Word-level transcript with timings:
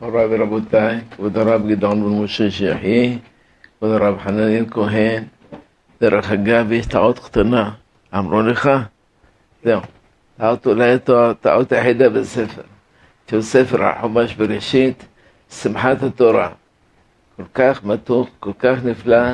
מוריי 0.00 0.26
ורבותיי, 0.30 1.00
כבוד 1.10 1.38
הרב 1.38 1.68
גדעון 1.68 2.02
בן 2.02 2.24
משה 2.24 2.50
שיחיה, 2.50 3.16
כבוד 3.78 3.90
הרב 3.90 4.18
חננאל 4.18 4.64
כהן, 4.70 5.24
דרך 6.00 6.32
אגב, 6.32 6.72
יש 6.72 6.86
טעות 6.86 7.18
קטנה, 7.18 7.70
אמרו 8.14 8.42
לך? 8.42 8.70
זהו, 9.64 9.80
טעות 10.38 10.66
אולי 10.66 10.92
הטעות 11.08 11.72
היחידה 11.72 12.08
בספר, 12.08 12.62
שהוא 13.30 13.42
ספר 13.42 13.84
החומש 13.84 14.34
בראשית, 14.34 15.06
שמחת 15.50 16.02
התורה, 16.02 16.48
כל 17.36 17.44
כך 17.54 17.84
מתוק, 17.84 18.28
כל 18.40 18.52
כך 18.58 18.84
נפלא, 18.84 19.26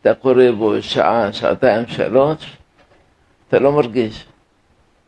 אתה 0.00 0.14
קורא 0.14 0.50
בו 0.58 0.82
שעה, 0.82 1.32
שעתיים, 1.32 1.86
שלוש, 1.86 2.56
אתה 3.48 3.58
לא 3.58 3.72
מרגיש, 3.72 4.26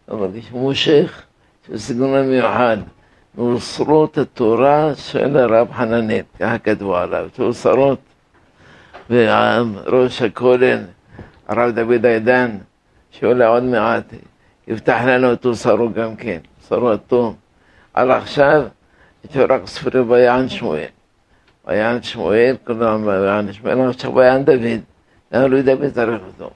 לא 0.08 0.16
מרגיש, 0.16 0.50
הוא 0.50 0.60
מושך, 0.60 1.22
של 1.66 1.78
סגנון 1.78 2.28
מיוחד. 2.28 2.76
מאוסרות 3.36 4.18
התורה 4.18 4.94
של 4.94 5.36
הרב 5.36 5.72
חננאל, 5.72 6.22
ככה 6.40 6.58
כתבו 6.58 6.96
עליו, 6.96 7.28
מאוסרות. 7.38 7.98
וראש 9.10 10.22
הכולל, 10.22 10.78
הרב 11.48 11.70
דוד 11.70 12.06
עידן, 12.06 12.58
שעולה 13.10 13.46
עוד 13.46 13.62
מעט, 13.62 14.04
יפתח 14.68 15.00
לנו 15.06 15.32
את 15.32 15.46
אוסרו 15.46 15.92
גם 15.92 16.16
כן, 16.16 16.38
אוסרו 16.60 16.92
הטוב. 16.92 17.36
על 17.94 18.10
עכשיו, 18.10 18.62
יש 19.24 19.36
רק 19.36 19.66
ספרים 19.66 20.08
ביען 20.08 20.48
שמואל. 20.48 20.86
ביען 21.66 22.02
שמואל, 22.02 22.56
כולם 22.66 23.04
ביען 23.04 23.52
שמואל, 23.52 23.88
עכשיו 23.88 24.12
ביען 24.12 24.44
דוד. 24.44 24.80
למה 25.32 25.46
לא 25.46 25.62
דוד 25.62 25.88
צריך 25.94 26.22
אותו? 26.26 26.50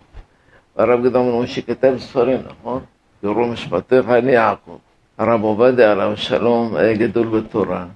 הרב 0.76 1.04
גדול 1.04 1.42
משה 1.42 1.62
כתב 1.62 1.94
ספרים, 1.98 2.40
נכון? 2.50 2.80
יורו 3.22 3.46
משפטיך 3.46 4.08
אני 4.08 4.32
יעקב. 4.32 4.78
הרב 5.20 5.42
עובדיה 5.42 5.92
עליו 5.92 6.16
שלום 6.16 6.76
היה 6.76 6.94
גדול 6.94 7.40
בתורה, 7.40 7.86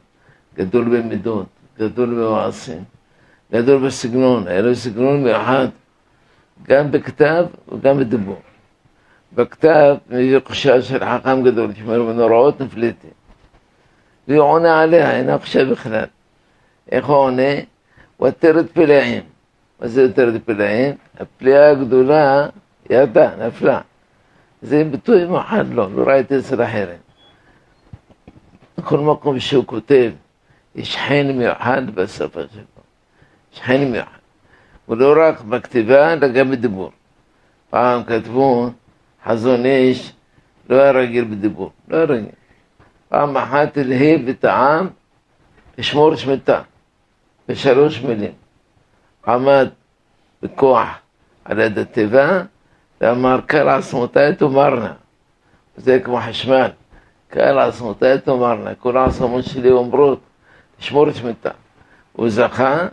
גדול 0.56 0.84
במידות, 0.84 1.46
גדול 1.78 2.15
במעשים, 2.15 2.84
גדול 3.52 3.87
בסגנון, 3.87 4.48
היה 4.48 4.60
לו 4.60 4.74
סגנון 4.74 5.24
מיוחד, 5.24 5.68
גם 6.68 6.90
בכתב 6.90 7.46
וגם 7.68 7.98
בדיבור. 7.98 8.40
בכתב 9.35 9.96
מביא 10.10 10.38
חשב 10.48 10.82
של 10.82 11.04
חכם 11.04 11.43
גדול, 11.43 11.71
שאומר 11.74 12.02
בנוראות 12.02 12.60
נפליתי. 12.60 13.09
והוא 14.29 14.43
עונה 14.43 14.80
עליה, 14.80 15.16
אינה 15.16 15.38
חושב 15.38 15.70
בכלל. 15.70 16.07
איך 16.93 17.07
הוא 17.07 17.16
עונה? 17.16 17.52
הוא 18.16 18.29
עטרת 18.29 18.70
פלאים. 18.70 19.23
מה 19.80 19.88
זה 19.88 20.04
עטרת 20.04 20.43
פלאים? 20.45 20.95
הפליאה 21.20 21.70
הגדולה 21.70 22.48
ירדה, 22.91 23.30
נפלה. 23.46 23.80
זה 24.63 24.85
ביטוי 24.91 25.24
מיוחד 25.24 25.65
לו, 25.73 25.88
לא 25.96 26.02
ראיתי 26.10 26.38
אצל 26.38 26.63
אחרים. 26.65 27.04
בכל 28.85 28.99
מקום 28.99 29.40
שהוא 29.40 29.65
כותב, 29.66 30.13
יש 30.74 30.96
חן 30.96 31.32
מיוחד 31.35 31.95
בשפה 31.95 32.40
שלו. 32.52 32.82
יש 33.54 33.60
חן 33.60 33.85
מיוחד. 33.85 34.18
ולא 34.88 35.15
רק 35.16 35.41
בכתיבה, 35.41 36.13
אלא 36.13 36.29
גם 36.29 36.51
בדיבור. 36.51 36.91
פעם 37.71 38.04
כתבו, 38.04 38.71
חזון 39.26 39.66
איש 39.66 40.13
לא 40.71 40.76
היה 40.76 40.91
רגיל 40.91 41.24
בדיבור, 41.24 41.73
לא 41.88 41.96
היה 41.96 42.04
רגיל. 42.04 42.29
פעם 43.09 43.37
אחת 43.37 43.76
הלהיב 43.76 44.29
את 44.29 44.45
העם 44.45 44.88
לשמור 45.79 46.16
שמיטה, 46.16 46.63
בשלוש 47.48 48.01
מילים. 48.01 48.32
עמד 49.26 49.69
בכוח 50.43 50.88
על 51.45 51.59
יד 51.59 51.79
התיבה 51.79 52.43
ואמר, 53.01 53.41
קל 53.46 53.69
עצמותיי 53.69 54.35
תאמרנה. 54.35 54.93
זה 55.76 56.01
כמו 56.04 56.21
חשמל. 56.29 56.71
קהל 57.35 57.59
עצמותיי 57.59 58.18
תאמרנה, 58.18 58.74
כל 58.74 58.96
העצמות 58.96 59.45
שלי 59.45 59.71
אומרות, 59.71 60.18
לשמור 60.80 61.13
שמיטה. 61.13 61.51
הוא 62.13 62.29
זכה 62.29 62.87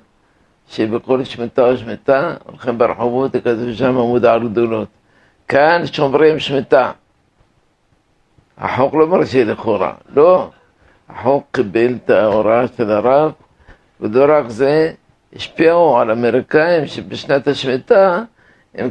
שבכל 0.68 1.24
שמיטה 1.24 1.70
או 1.70 1.78
שמיטה, 1.78 2.34
הולכים 2.46 2.78
ברחובות, 2.78 3.32
כתוב 3.32 3.74
שם 3.74 3.94
מודעות 3.94 4.52
גדולות. 4.52 4.88
כאן 5.48 5.82
שומרים 5.86 6.40
שמיטה. 6.40 6.92
החוק 8.58 8.94
לא 8.94 9.08
מרשה 9.08 9.44
לכאורה, 9.44 9.94
לא. 10.16 10.50
החוק 11.10 11.48
קיבל 11.52 11.94
את 12.06 12.10
ההוראה 12.10 12.68
של 12.78 12.92
הרב, 12.92 13.32
ולא 14.00 14.26
רק 14.38 14.50
זה, 14.50 14.92
השפיעו 15.36 16.00
על 16.00 16.10
האמריקאים 16.10 16.88
שבשנת 16.88 17.48
השמיטה 17.48 18.24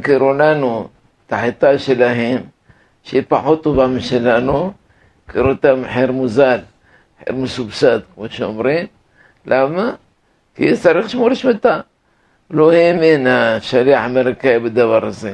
קראו 0.01 0.33
לנו 0.33 0.87
את 1.27 1.33
החיטה 1.33 1.77
שלהם, 1.77 2.41
שהיא 3.03 3.23
פחות 3.27 3.63
טובה 3.63 3.87
משלנו, 3.87 4.73
קראו 5.31 5.49
אותה 5.49 5.75
מחיר 5.75 6.11
מוזל, 6.11 6.59
מחיר 7.21 7.35
מסובסד, 7.35 7.99
כמו 8.15 8.29
שאומרים. 8.29 8.85
למה? 9.45 9.93
כי 10.55 10.77
צריך 10.77 11.05
לשמור 11.05 11.33
שמיטה. 11.33 11.81
לא 12.49 12.71
האמין 12.71 13.27
השליח 13.27 14.01
האמריקאי 14.01 14.59
בדבר 14.59 15.05
הזה. 15.05 15.33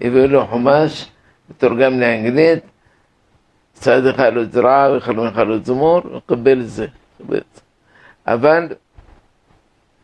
הביאו 0.00 0.26
לו 0.26 0.46
חומש, 0.46 1.10
מתורגם 1.50 2.00
לאנגלית, 2.00 2.64
צד 3.72 4.06
אחד 4.06 4.32
לו 4.32 4.44
זרע 4.44 4.96
וחלום 4.96 5.26
אחד 5.26 5.46
לו 5.46 5.58
זמור, 5.62 6.00
הוא 6.04 6.20
קיבל 6.28 6.60
את 6.60 6.68
זה. 6.68 6.86
אבל 8.26 8.68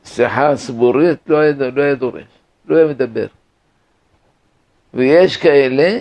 שיחה 0.05 0.57
סבורית 0.57 1.19
לא 1.27 1.39
היה, 1.39 1.53
לא 1.75 1.83
היה 1.83 1.95
דורש, 1.95 2.25
לא 2.69 2.77
היה 2.77 2.87
מדבר. 2.87 3.27
ויש 4.95 5.37
כאלה 5.37 5.99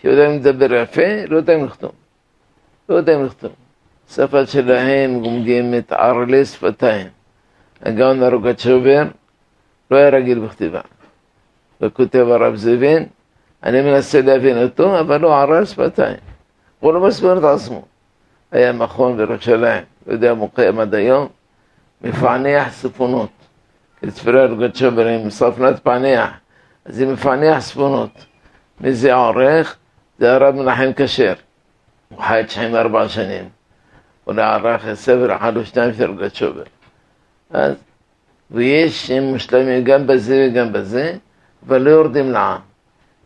שיודעים 0.00 0.30
לדבר 0.30 0.74
יפה, 0.74 1.24
לא 1.28 1.36
יודעים 1.36 1.64
לכתוב. 1.64 1.92
לא 2.90 2.94
יודעים 2.94 3.24
לכתוב. 3.24 3.52
שפה 4.10 4.46
שלהם 4.46 5.20
גומגמת 5.20 5.92
ערלי 5.92 6.44
שפתיים. 6.44 7.06
הגאון 7.82 8.22
הרוגצ'ובר 8.22 9.02
לא 9.90 9.96
היה 9.96 10.08
רגיל 10.08 10.38
בכתיבה. 10.38 10.80
וכותב 11.80 12.26
הרב 12.30 12.56
זבין, 12.56 13.06
אני 13.62 13.80
מנסה 13.82 14.20
להבין 14.22 14.62
אותו, 14.62 15.00
אבל 15.00 15.20
לא 15.20 15.40
ערל 15.40 15.64
שפתיים. 15.64 16.16
הוא 16.80 16.92
לא 16.92 17.00
מסביר 17.00 17.38
את 17.38 17.44
עצמו. 17.44 17.84
היה 18.52 18.72
מכון 18.72 19.16
בירושלים, 19.16 19.84
לא 20.06 20.12
יודע 20.12 20.32
אם 20.32 20.38
הוא 20.38 20.48
קיים 20.54 20.80
עד 20.80 20.94
היום, 20.94 21.28
מפענח 22.02 22.72
ספונות. 22.72 23.30
כספרי 24.00 24.42
הרוגצ'ובר 24.42 25.06
עם 25.06 25.30
ספנת 25.30 25.78
פענח, 25.78 26.30
אז 26.84 26.96
זה 26.96 27.06
מפענח 27.06 27.60
ספונות. 27.60 28.26
מי 28.80 28.92
זה 28.92 29.14
עורך? 29.14 29.76
זה 30.18 30.34
הרב 30.34 30.54
מנחם 30.54 30.90
כשר. 30.96 31.34
הוא 32.14 32.22
חי 32.22 32.42
94 32.46 33.08
שנים. 33.08 33.48
הוא 34.24 34.34
ערך 34.34 34.94
ספר 34.94 35.36
אחד 35.36 35.56
או 35.56 35.64
שניים 35.64 35.94
של 35.94 36.14
גצ'ובר. 36.14 36.62
אז, 37.50 37.74
ויש 38.50 39.10
הם 39.10 39.22
מושלמים 39.24 39.84
גם 39.84 40.06
בזה 40.06 40.48
וגם 40.50 40.72
בזה, 40.72 41.16
אבל 41.66 41.82
לא 41.82 41.90
יורדים 41.90 42.30
לעם. 42.30 42.60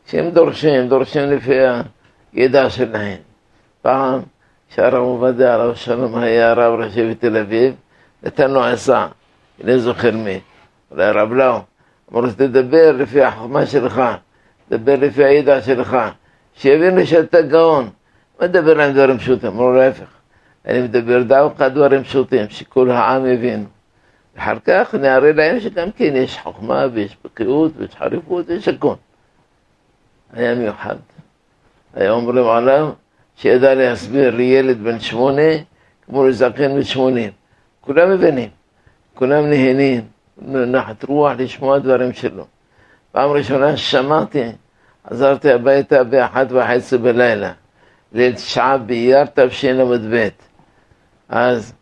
כשהם 0.06 0.30
דורשים, 0.30 0.88
דורשים 0.88 1.30
לפי 1.30 1.54
הידע 2.32 2.70
שלהם. 2.70 3.18
פעם, 3.82 4.20
כשהרב 4.70 4.94
עובדיה, 5.02 5.54
הרב 5.54 5.74
שלום 5.74 6.18
היה 6.18 6.50
הרב 6.50 6.80
ראשי 6.80 7.10
בתל 7.10 7.36
אביב, 7.36 7.74
נתן 8.22 8.50
לו 8.50 8.64
עצה, 8.64 9.06
אני 9.64 9.78
זוכר 9.78 10.10
מי, 10.10 10.40
אולי 10.90 11.04
הרב 11.04 11.32
לאו, 11.32 11.58
אמר 12.12 12.20
לו, 12.20 12.32
תדבר 12.32 12.92
לפי 12.92 13.22
החוכמה 13.22 13.66
שלך, 13.66 14.02
תדבר 14.68 14.96
לפי 14.96 15.24
הידע 15.24 15.62
שלך, 15.62 15.96
שיבינו 16.54 17.06
שאתה 17.06 17.42
גאון. 17.42 17.90
לא 18.40 18.48
מדבר 18.48 18.80
על 18.80 18.92
דברים 18.92 19.18
פשוטים, 19.18 19.48
אמרו 19.48 19.72
להפך. 19.72 20.06
אני 20.66 20.82
מדבר 20.82 21.22
דווקא 21.22 21.68
דברים 21.68 22.04
פשוטים, 22.04 22.48
שכל 22.48 22.90
העם 22.90 23.26
יבין. 23.26 23.66
ואחר 24.36 24.58
כך 24.64 24.94
נראה 24.94 25.32
להם 25.32 25.60
שגם 25.60 25.90
כן 25.92 26.16
יש 26.16 26.38
חוכמה 26.38 26.86
ויש 26.92 27.16
בקיאות 27.24 27.72
ויש 27.76 27.94
חריפות 27.94 28.48
ויש 28.48 28.68
הכול. 28.68 28.96
היה 30.32 30.54
מיוחד. 30.54 30.96
היה 31.94 32.10
אומרים 32.10 32.46
עליו 32.48 32.90
שידע 33.36 33.74
להסביר 33.74 34.36
לילד 34.36 34.82
בן 34.82 35.00
שמונה 35.00 35.52
כמו 36.06 36.26
לזקן 36.26 36.74
בן 36.74 36.82
שמונים. 36.82 37.30
כולם 37.80 38.10
מבינים, 38.10 38.48
כולם 39.14 39.50
נהנים, 39.50 40.00
נחת 40.48 41.04
רוח 41.04 41.32
לשמוע 41.38 41.78
דברים 41.78 42.12
שלו. 42.12 42.46
פעם 43.12 43.30
ראשונה 43.30 43.76
ששמעתי, 43.76 44.52
חזרתי 45.10 45.52
הביתה 45.52 46.04
באחת 46.04 46.46
וחצי 46.50 46.98
בלילה. 46.98 47.52
לתשעה 48.14 48.78
באייר 48.78 49.24
תשל"ב. 49.34 50.28
אז 51.28 51.72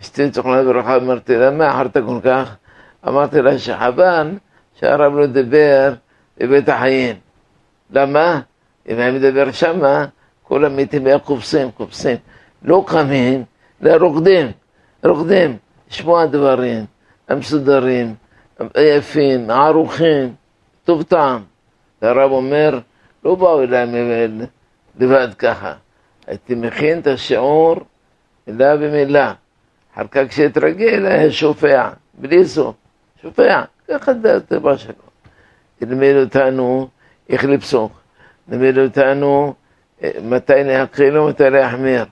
אשתי 0.00 0.30
זכרונה 0.30 0.62
לברכה 0.62 0.96
אמרתי 0.96 1.36
לה, 1.36 1.50
מה 1.50 1.70
אחרת 1.70 1.96
כל 1.96 2.20
כך? 2.24 2.56
אמרתי 3.08 3.42
לה 3.42 3.58
שחבל 3.58 4.30
שהרב 4.74 5.16
לא 5.16 5.26
דיבר 5.26 5.92
בבית 6.38 6.68
החיים. 6.68 7.16
למה? 7.90 8.40
אם 8.88 8.98
היה 8.98 9.12
מדבר 9.12 9.52
שמה, 9.52 10.04
כל 10.42 10.64
המתים 10.64 11.06
היו 11.06 11.20
קופסים, 11.20 11.70
קופסים. 11.70 12.16
לא 12.62 12.84
קמים, 12.86 13.44
אלא 13.82 14.06
רוקדים, 14.06 14.46
רוקדים, 15.04 15.56
לשמוע 15.90 16.26
דברים 16.26 16.84
המסודרים, 17.28 18.14
היפים, 18.74 19.50
הערוכים, 19.50 20.34
טוב 20.84 21.02
טעם. 21.02 21.42
והרב 22.02 22.30
אומר, 22.30 22.78
לא 23.24 23.34
באו 23.34 23.62
אליי 23.62 23.86
לבד 25.00 25.34
ככה. 25.34 25.74
הייתי 26.26 26.54
מכין 26.54 26.98
את 26.98 27.06
השיעור 27.06 27.76
מילה 28.46 28.76
במילה. 28.76 29.32
אחר 29.94 30.06
כך 30.10 30.22
כשהתרגל 30.28 31.06
היה 31.06 31.32
שופע, 31.32 31.88
בלי 32.14 32.44
סוף, 32.44 32.74
שופע, 33.22 33.62
ככה 33.88 34.12
זה 34.22 34.36
הטבע 34.36 34.76
שלו. 34.78 34.94
לימד 35.80 36.14
אותנו 36.20 36.88
איך 37.28 37.44
לפסוק, 37.44 38.00
לימד 38.48 38.78
אותנו 38.78 39.54
אה, 40.02 40.10
מתי 40.22 40.64
להקריא 40.64 41.20
ומתי 41.20 41.50
להחמיר, 41.50 42.04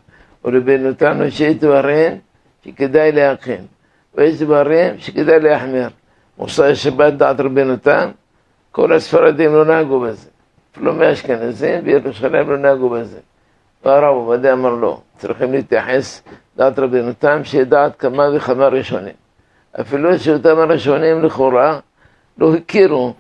הוא 0.43 0.53
לימד 0.53 0.87
אותנו 0.87 1.31
שיש 1.31 1.55
דברים 1.55 2.19
שכדאי 2.65 3.13
להכין, 3.13 3.67
ויש 4.15 4.43
דברים 4.43 4.99
שכדאי 4.99 5.41
להחמיר. 5.41 5.89
מוסר 6.39 6.75
שבת 6.75 7.13
דעת 7.13 7.41
רבנו 7.41 7.77
תם, 7.77 8.11
כל 8.73 8.93
הספרדים 8.93 9.55
לא 9.55 9.65
נהגו 9.65 10.01
בזה, 10.01 10.29
אפילו 10.79 10.95
מהאשכנזים 10.95 11.85
בירושלים 11.85 12.51
לא 12.51 12.57
נהגו 12.57 12.91
בזה. 12.91 13.19
והרב 13.85 14.15
עובדיה 14.15 14.53
אמר 14.53 14.71
לא, 14.71 15.01
צריכים 15.17 15.53
להתייחס 15.53 16.23
דעת 16.57 16.79
רבנו 16.79 17.13
תם, 17.13 17.41
שיהיה 17.45 17.65
דעת 17.65 17.97
כמה 17.97 18.25
וכמה 18.35 18.69
ראשונים. 18.69 19.15
אפילו 19.81 20.19
שאותם 20.19 20.59
הראשונים 20.59 21.23
לכאורה 21.23 21.79
לא 22.39 22.55
הכירו 22.55 23.15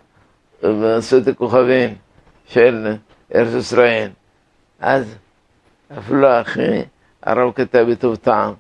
בעשות 0.63 1.29
הכוכבים 1.29 1.95
של 2.47 2.95
ארץ 3.35 3.55
ישראל. 3.55 4.11
אז 4.81 5.17
אפילו 5.99 6.41
אחי, 6.41 6.83
הרב 7.23 7.53
כתב 7.55 7.87
בטוב 7.91 8.17
טעם, 8.17 8.55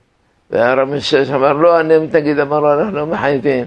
והרב 0.50 0.89
משש 0.89 1.31
אמר 1.31 1.53
לא, 1.53 1.81
אני 1.81 1.99
מתנגד, 1.99 2.39
אמר 2.39 2.61
לו, 2.61 2.75
אנחנו 2.75 2.97
לא 2.97 3.06
מחייבים, 3.06 3.65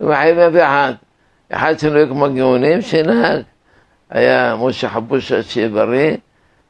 לא 0.00 0.10
מחייבים 0.10 0.42
אף 0.42 0.62
אחד. 0.62 0.92
אחד 1.52 1.78
שנוהג 1.78 2.08
כמו 2.08 2.26
גאונים, 2.34 2.80
שנהג. 2.82 3.42
היה 4.10 4.56
משה 4.56 4.88
חבוש 4.88 5.32
שיהיה 5.32 5.68
בריא, 5.68 6.16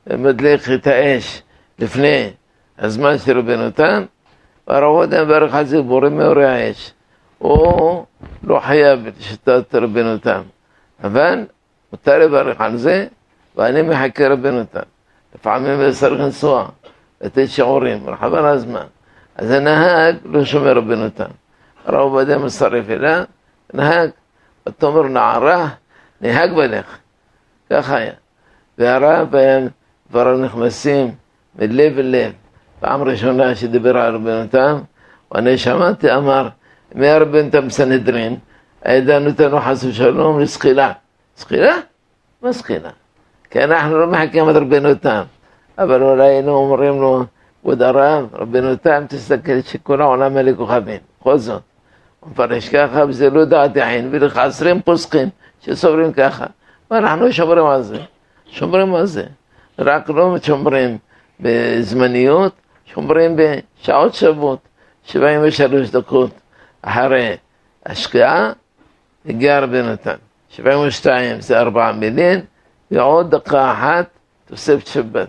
ומדליק 0.07 0.61
את 0.75 0.87
האש 0.87 1.43
לפני 1.79 2.31
הזמן 2.79 3.19
של 3.19 3.39
רבנו 3.39 3.71
תם, 3.71 4.05
והרב 4.69 4.85
עובדיה 4.85 5.25
מברך 5.25 5.55
על 5.55 5.65
זה 5.65 5.83
בורא 5.83 6.09
מאורי 6.09 6.47
האש. 6.47 6.93
הוא 7.39 8.05
לא 8.43 8.61
חייב 8.61 9.01
לשיטת 9.19 9.75
רבנו 9.75 10.19
תם, 10.19 10.43
אבל 11.05 11.47
מותר 11.93 12.19
לברך 12.19 12.61
על 12.61 12.77
זה, 12.77 13.07
ואני 13.57 13.83
מחכה 13.83 14.29
רבנו 14.29 14.65
תם. 14.65 14.81
לפעמים 15.35 15.93
צריך 15.93 16.21
לנסוע, 16.21 16.69
לתת 17.21 17.49
שיעורים, 17.49 18.09
רחבה 18.09 18.39
על 18.39 18.47
הזמן. 18.47 18.87
אז 19.37 19.51
הנהג 19.51 20.17
לא 20.25 20.45
שומר 20.45 20.73
רבנו 20.77 21.11
תם. 21.11 21.31
הרב 21.85 22.01
עובדיה 22.01 22.39
מצטרף 22.39 22.91
אליו, 22.91 23.23
נהג, 23.75 24.11
ותאמר 24.69 25.03
נערה, 25.03 25.69
נהג 26.21 26.53
בדרך. 26.53 26.99
ככה 27.71 27.97
היה. 27.97 28.13
והרב 28.79 29.35
היה 29.35 29.59
דבריו 30.11 30.37
נכנסים 30.37 31.15
מלב 31.59 31.99
אל 31.99 32.07
לב. 32.07 32.33
פעם 32.81 33.03
ראשונה 33.03 33.55
שדיבר 33.55 33.97
על 33.97 34.15
רבנו 34.15 34.47
תם, 34.51 34.79
ואני 35.33 35.59
שמעתי, 35.59 36.15
אמר, 36.15 36.49
מהרבן 36.95 37.51
תם 37.51 37.71
סנהדרין, 37.71 38.37
העדה 38.85 39.19
נותנו 39.19 39.61
חס 39.61 39.85
ושלום 39.85 40.41
לזחילה. 40.41 40.93
זחילה? 41.37 41.77
מה 42.43 42.53
זחילה? 42.53 42.91
כי 43.51 43.65
אנחנו 43.65 43.99
לא 43.99 44.07
מחכים 44.07 44.51
את 44.51 44.55
רבנו 44.57 44.95
תם, 44.95 45.23
אבל 45.79 46.03
אולי 46.03 46.29
היינו 46.29 46.53
אומרים 46.53 47.01
לו, 47.01 47.25
כבוד 47.63 47.83
הרב, 47.83 48.29
רבנו 48.33 48.77
תם, 48.77 49.05
תסתכל 49.09 49.61
שכל 49.61 50.01
העולם 50.01 50.35
מלא 50.35 50.53
כוכבים. 50.57 51.01
בכל 51.21 51.39
זאת, 51.39 51.63
הוא 52.21 52.31
מפרש 52.31 52.69
ככה, 52.69 53.05
וזה 53.09 53.31
לא 53.31 53.45
דעת 53.45 53.77
יחין, 53.77 54.09
ולך 54.13 54.37
עשרים 54.37 54.83
פוסקים 54.83 55.29
שסוברים 55.61 56.13
ככה. 56.13 56.47
ואנחנו 56.91 57.33
שומרים 57.33 57.67
על 57.67 57.83
זה, 57.83 57.99
שומרים 58.47 58.95
על 58.95 59.07
זה. 59.07 59.25
רק 59.79 60.09
לא 60.09 60.37
שומרים 60.43 60.99
בזמניות, 61.41 62.53
שומרים 62.87 63.37
בשעות 63.37 64.15
שוות, 64.15 64.59
73 65.05 65.91
דקות 65.91 66.31
אחרי 66.83 67.37
השקיעה, 67.87 68.53
הגיע 69.27 69.61
רבי 69.61 69.83
נתן. 69.83 70.17
72 70.49 71.41
זה 71.41 71.59
ארבעה 71.61 71.93
מילים, 71.93 72.41
ועוד 72.91 73.35
דקה 73.35 73.73
אחת 73.73 74.07
תוספת 74.45 74.87
שבת. 74.87 75.29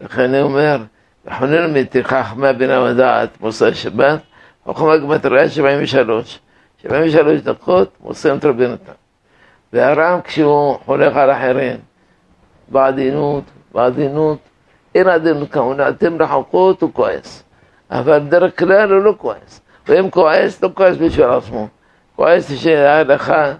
לכן 0.00 0.22
אני 0.22 0.42
אומר, 0.42 0.78
וחונן 1.26 1.74
מתי 1.74 2.04
חכמה 2.04 2.52
בינה 2.52 2.80
ודעת 2.80 3.40
מוסר 3.40 3.72
שבת, 3.72 4.20
חוכמה 4.64 4.96
גמטריה 4.96 5.48
73. 5.48 6.38
73 6.82 7.40
דקות 7.40 7.88
מוסרים 8.00 8.38
את 8.38 8.44
רבי 8.44 8.68
נתן. 8.68 8.92
והרם 9.74 10.20
כשהוא 10.24 10.76
הולך 10.84 11.16
על 11.16 11.30
אחרים, 11.30 11.76
בעדינות, 12.68 13.44
בעדינות, 13.72 14.38
אין 14.94 15.08
עדינות 15.08 15.52
כמונה, 15.52 15.88
אתם 15.88 16.22
רחוקות, 16.22 16.82
הוא 16.82 16.90
כועס. 16.92 17.44
אבל 17.90 18.18
דרך 18.18 18.58
כלל 18.58 18.92
הוא 18.92 19.02
לא 19.02 19.14
כועס. 19.18 19.60
ואם 19.88 20.10
כועס, 20.10 20.62
לא 20.62 20.70
כועס 20.74 20.96
בשביל 20.96 21.26
עצמו. 21.26 21.68
כועס 22.16 22.52
שההלכה 22.52 23.52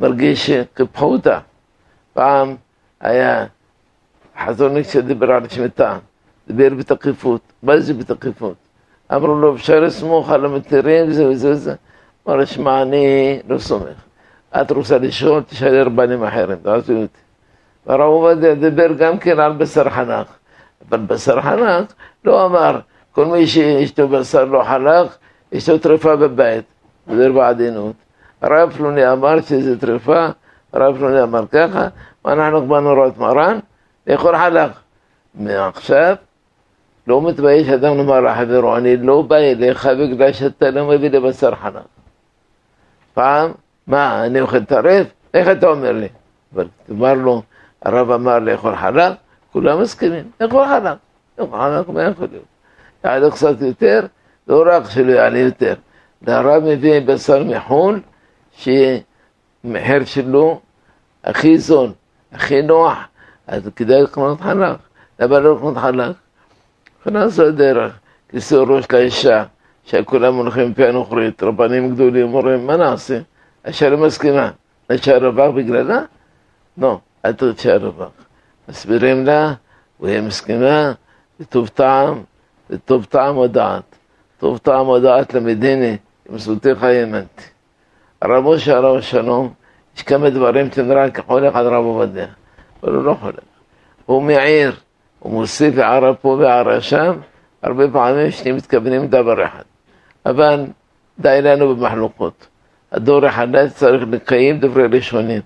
מרגיש 0.00 0.50
כפחותה. 0.50 1.38
פעם 2.12 2.56
היה 3.00 3.46
חזוניק 4.44 4.88
שדיבר 4.88 5.32
על 5.32 5.48
שמיטה, 5.48 5.98
דיבר 6.48 6.74
בתקיפות. 6.74 7.40
מה 7.62 7.80
זה 7.80 7.94
בתקיפות? 7.94 8.56
אמרו 9.14 9.34
לו, 9.34 9.54
אפשר 9.56 9.80
לסמוך 9.80 10.30
על 10.30 10.44
המתירים, 10.44 11.12
זה 11.12 11.28
וזה 11.28 11.50
וזה. 11.50 11.74
אמר, 12.28 12.44
שמע, 12.44 12.82
אני 12.82 13.38
לא 13.48 13.58
סומך. 13.58 14.05
את 14.60 14.70
רוצה 14.70 14.98
לשאול, 14.98 15.42
תשאלי 15.42 15.82
רבנים 15.82 16.24
אחרים, 16.24 16.56
תעשו 16.56 16.92
אותי. 16.92 17.20
והרב 17.86 18.00
עובדיה 18.00 18.54
דיבר 18.54 18.92
גם 18.92 19.18
כן 19.18 19.40
על 19.40 19.52
בשר 19.52 19.90
חנך. 19.90 20.26
אבל 20.88 20.98
בשר 20.98 21.40
חנך 21.40 21.92
לא 22.24 22.46
אמר, 22.46 22.80
כל 23.12 23.24
מי 23.24 23.46
שיש 23.46 23.98
לו 23.98 24.08
בשר 24.08 24.44
לא 24.44 24.62
חנך, 24.62 25.16
יש 25.52 25.68
לו 25.68 25.78
טרפה 25.78 26.16
בבית, 26.16 26.64
דיבר 27.08 27.32
בעדינות. 27.32 27.94
הרב 28.42 28.72
פלוני 28.72 29.12
אמר 29.12 29.40
שזה 29.40 29.80
טרפה, 29.80 30.26
הרב 30.72 30.96
פלוני 30.96 31.22
אמר 31.22 31.46
ככה, 31.46 31.88
ואנחנו 32.24 32.66
באנו 32.66 32.94
לראות 32.94 33.18
מרן, 33.18 33.58
לאכול 34.06 34.36
חלק. 34.36 34.70
מעכשיו 35.34 36.16
לא 37.06 37.22
מתבייש 37.22 37.68
אדם 37.68 37.96
לומר 37.96 38.20
לחברו, 38.20 38.76
אני 38.76 38.96
לא 38.96 39.22
בא 39.22 39.36
אליך 39.36 39.86
בגלל 39.86 40.32
שאתה 40.32 40.70
לא 40.70 40.88
מביא 40.88 41.10
לי 41.10 41.20
בשר 41.20 41.54
חנך. 41.54 41.82
פעם, 43.14 43.52
מה, 43.86 44.26
אני 44.26 44.40
אוכל 44.40 44.64
טרף? 44.64 45.06
איך 45.34 45.48
אתה 45.48 45.66
אומר 45.66 45.92
לי? 45.92 46.08
אבל 46.54 46.66
תאמר 46.86 47.14
לו, 47.14 47.42
הרב 47.82 48.10
אמר 48.10 48.38
לאכול 48.38 48.76
חלק, 48.76 49.12
כולם 49.52 49.82
מסכימים, 49.82 50.30
לאכול 50.40 50.66
חלק, 50.66 50.96
לאכול 51.38 51.60
חלק, 51.60 51.88
מה 51.88 52.02
יכול 52.02 52.28
להיות? 52.30 52.44
יעלה 53.04 53.30
קצת 53.30 53.60
יותר, 53.60 54.06
לא 54.48 54.64
רק 54.66 54.90
שלא 54.90 55.12
יעלה 55.12 55.38
יותר, 55.38 55.74
והרב 56.22 56.62
מביא 56.64 57.00
בשר 57.00 57.44
מחו"ל, 57.44 58.00
שמחיר 58.52 60.04
שלו 60.04 60.60
הכי 61.24 61.58
זול, 61.58 61.90
הכי 62.32 62.62
נוח, 62.62 62.98
אז 63.46 63.70
כדאי 63.76 64.02
לקנות 64.02 64.40
חלק. 64.40 64.76
למה 65.20 65.38
לא 65.38 65.56
לקנות 65.56 65.76
חלק? 65.76 66.16
נכנס 67.06 67.38
לדרך, 67.38 67.98
כיסוי 68.28 68.64
ראש 68.68 68.84
לאישה, 68.92 69.44
שכולם 69.84 70.34
הולכים 70.34 70.74
פי 70.74 70.86
הנוכרית, 70.86 71.42
רבנים 71.42 71.94
גדולים 71.94 72.34
אומרים, 72.34 72.66
מה 72.66 72.76
נעשה? 72.76 73.18
האישה 73.66 73.88
לא 73.88 73.96
מסכימה, 73.96 74.50
נשאר 74.90 75.26
רווח 75.26 75.54
בגללה? 75.54 76.02
לא, 76.78 76.98
אל 77.24 77.32
תרצה 77.32 77.76
רווח. 77.76 78.10
מסבירים 78.68 79.26
לה, 79.26 79.52
והיא 80.00 80.20
מסכימה, 80.20 80.92
וטוב 81.40 81.68
טעם, 81.68 82.22
וטוב 82.70 83.04
טעם 83.04 83.38
ודעת. 83.38 83.96
טוב 84.38 84.58
טעם 84.58 84.88
ודעת 84.88 85.34
למדיני, 85.34 85.96
עם 86.30 86.38
סוטיך 86.38 86.82
האמנתי. 86.82 87.42
הרב 88.22 88.44
משה 88.44 88.76
הרב 88.76 89.00
שלום, 89.00 89.52
יש 89.96 90.02
כמה 90.02 90.30
דברים 90.30 90.72
שנראה 90.72 91.10
כחולק 91.10 91.56
על 91.56 91.66
רב 91.66 91.84
עובדיה, 91.84 92.26
אבל 92.82 92.94
הוא 92.94 93.04
לא 93.04 93.14
חולק. 93.20 93.34
הוא 94.06 94.22
מעיר, 94.22 94.72
הוא 95.18 95.32
מוסיף 95.32 95.78
הערה 95.78 96.14
פה 96.14 96.28
והערה 96.28 96.80
שם, 96.80 97.18
הרבה 97.62 97.90
פעמים 97.92 98.30
שני 98.30 98.52
מתכוונים 98.52 99.02
לדבר 99.02 99.44
אחד. 99.44 99.62
אבל 100.26 100.64
די 101.18 101.42
לנו 101.42 101.76
במחלוקות. 101.76 102.46
הדור 102.92 103.26
החדש 103.26 103.70
צריך 103.72 104.04
לקיים 104.10 104.60
דברי 104.60 104.86
ראשונים, 104.86 105.40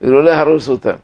ולא 0.00 0.24
להרוס 0.24 0.68
אותם. 0.68 0.96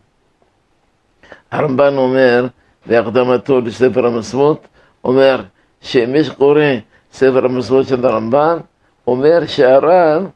הרמב"ן 1.51 1.97
אומר, 1.97 2.47
בהקדמתו 2.87 3.61
לספר 3.61 4.07
המסוות, 4.07 4.67
אומר 5.05 5.43
שמי 5.81 6.25
שקורא 6.25 6.65
ספר 7.13 7.45
המסוות 7.45 7.87
של 7.87 8.07
הרמב"ן, 8.07 8.59
אומר 9.07 9.47
שהרב, 9.47 10.31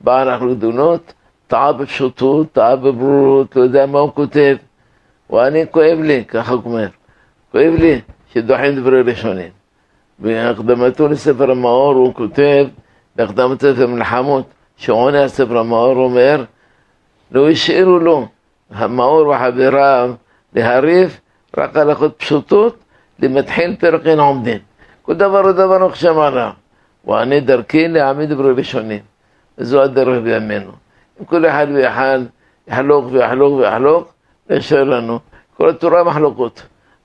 בעל 0.00 0.28
החלטונות, 0.28 1.12
טעה 1.46 1.72
בפשוטות, 1.72 2.52
טעה 2.52 2.76
בברורות, 2.76 3.56
לא 3.56 3.62
יודע 3.62 3.86
מה 3.86 3.98
הוא 3.98 4.12
כותב. 4.14 4.56
ואני 5.30 5.64
כואב 5.70 5.98
לי, 6.00 6.24
ככה 6.24 6.52
הוא 6.52 6.62
אומר, 6.64 6.86
כואב 7.52 7.74
לי 7.78 8.00
שדוחים 8.32 8.76
דברי 8.76 9.02
ראשונים. 9.02 9.50
בהקדמתו 10.18 11.08
לספר 11.08 11.50
המאור 11.50 11.94
הוא 11.94 12.14
כותב, 12.14 12.66
בהקדמתו 13.16 13.66
לספר 13.70 13.86
מלחמות, 13.86 14.44
שעונה 14.76 15.24
הספר 15.24 15.58
המאור 15.58 15.96
אומר, 15.96 16.44
לא 17.30 17.50
השאירו 17.50 17.98
לו, 17.98 18.26
המאור 18.70 19.28
וחבריו, 19.28 20.14
להריף 20.54 21.20
רק 21.56 21.76
הלכות 21.76 22.14
פשוטות, 22.16 22.76
למתחיל 23.18 23.76
פרק 23.76 24.06
אין 24.06 24.20
עומדין. 24.20 24.58
כל 25.02 25.14
דבר 25.14 25.42
ודבר 25.44 25.86
נחשב 25.86 26.18
עליו. 26.18 26.50
ואני 27.06 27.40
דרכי 27.40 27.88
להעמיד 27.88 28.30
דברי 28.30 28.52
ראשונים. 28.52 29.00
וזו 29.58 29.82
הדרך 29.82 30.22
בימינו. 30.22 30.72
אם 31.20 31.24
כל 31.24 31.46
אחד 31.46 31.66
ואחד 31.74 32.18
יחלוק 32.68 33.04
ויחלוק 33.12 33.58
ויחלוק, 33.58 34.12
לא 34.50 34.54
יישאר 34.54 34.84
לנו. 34.84 35.18
כל 35.56 35.68
התורה 35.68 36.04
מחלוקות. 36.04 36.62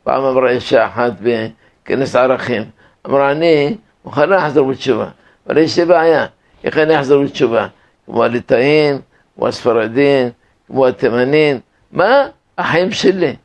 פעם 0.08 0.24
אמרה 0.24 0.50
אישה 0.50 0.86
אחת 0.86 1.12
בכנס 1.22 2.16
ערכים, 2.16 2.64
אמרה 3.08 3.32
אני 3.32 3.78
מוכנה 4.06 4.26
לחזור 4.26 4.68
בתשובה, 4.68 5.06
אבל 5.48 5.58
יש 5.58 5.80
לי 5.80 5.86
בעיה, 5.86 6.26
איך 6.64 6.78
אני 6.78 7.00
אחזור 7.00 7.24
בתשובה? 7.24 7.68
כמו 8.06 8.24
הליטאים, 8.24 9.02
כמו 9.36 9.48
הספרדים, 9.48 10.30
כמו 10.68 10.88
התימנים, 10.88 11.60
מה? 11.92 12.28
החיים 12.58 12.92
שלי. 12.92 13.36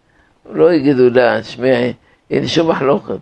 לא 0.53 0.73
יגידו 0.73 1.11
לה, 1.11 1.41
תשמעי, 1.41 1.93
אין 2.31 2.47
שום 2.47 2.71
מחלוקת. 2.71 3.19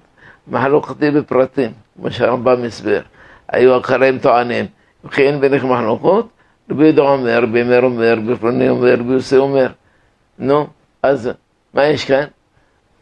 מחלוקת 0.48 1.02
היא 1.02 1.10
בפרטים, 1.10 1.72
כמו 1.96 2.10
שהרמב"ם 2.10 2.64
הסביר. 2.64 3.02
היו 3.48 3.78
אחריהם 3.78 4.18
טוענים, 4.18 4.66
וכי 5.04 5.22
אין 5.22 5.40
ביניכם 5.40 5.72
מחלוקות? 5.72 6.28
רבי 6.70 6.84
יהודה 6.84 7.02
אומר, 7.02 7.42
רבי 7.42 7.62
מאיר 7.62 7.82
אומר, 7.82 8.14
רבי 8.16 8.36
פלוני 8.36 8.68
אומר, 8.68 8.94
רבי 8.94 9.12
יוסי 9.12 9.36
אומר. 9.36 9.66
נו, 10.38 10.66
אז 11.02 11.30
מה 11.74 11.84
יש 11.84 12.04
כאן? 12.04 12.24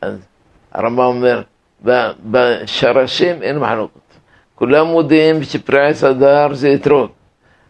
אז 0.00 0.18
הרמב"ם 0.72 1.04
אומר, 1.04 1.42
בשרשים 2.30 3.42
אין 3.42 3.58
מחלוקות. 3.58 4.07
כולם 4.58 4.86
מודים 4.86 5.42
שפרי 5.42 5.86
עץ 5.86 6.04
הדר 6.04 6.48
זה 6.52 6.74
אתרוג. 6.74 7.10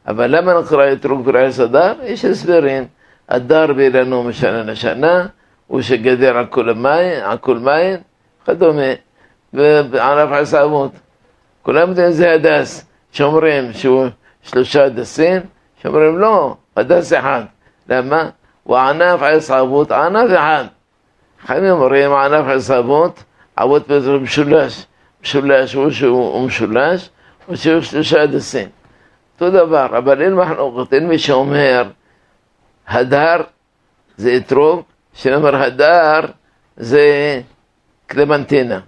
אבל 0.07 0.37
למה 0.37 0.61
נקרא 0.61 0.93
אתרוג 0.93 1.25
פרי 1.25 1.47
עץ 1.47 1.61
הדר? 1.61 1.93
יש 2.03 2.25
הסברים. 2.25 2.85
הדר 3.29 3.73
באילנו 3.73 4.23
משנה 4.23 4.63
לשנה, 4.63 5.27
הוא 5.67 5.83
שגדר 5.83 6.39
על 6.39 6.47
כל 6.47 6.73
מים, 6.73 7.25
על 7.25 7.39
כל 7.39 7.59
מים, 7.59 7.97
וכדומה. 8.43 8.93
וענף 9.53 10.33
עשבות. 10.33 10.93
כולם 11.63 11.89
יודעים 11.89 12.11
זה 12.11 12.33
הדס. 12.33 12.85
שאומרים 13.13 13.73
שהוא 13.73 14.07
שלושה 14.43 14.85
הדסים, 14.85 15.41
שאומרים 15.83 16.19
לא, 16.19 16.57
הדס 16.77 17.13
אחד. 17.13 17.43
למה? 17.89 18.31
הוא 18.63 18.77
ענף 18.77 19.23
עשבות, 19.23 19.93
ענף 19.93 20.31
אחד. 20.31 20.65
חייבים 21.47 21.71
אומרים 21.71 22.13
ענף 22.13 22.47
עשבות, 22.49 23.23
עבוד 23.57 23.83
פטר 23.83 24.19
משולש. 25.23 25.75
הוא 25.75 25.91
שהוא 25.91 26.47
משולש, 26.47 27.11
או 27.49 27.57
שהוא 27.57 27.81
שלושה 27.81 28.23
הדסים. 28.23 28.69
אותו 29.35 29.51
דבר, 29.51 29.99
אבל 29.99 30.23
אין 30.23 30.35
מחלוקת, 30.35 30.93
אין 30.93 31.09
מי 31.09 31.19
שאומר 31.19 31.91
הדר 32.89 33.43
זה 34.17 34.37
אתרוג, 34.37 34.83
שאומר 35.15 35.57
הדר 35.57 36.21
זה 36.77 37.41
קלמנטינה. 38.07 38.81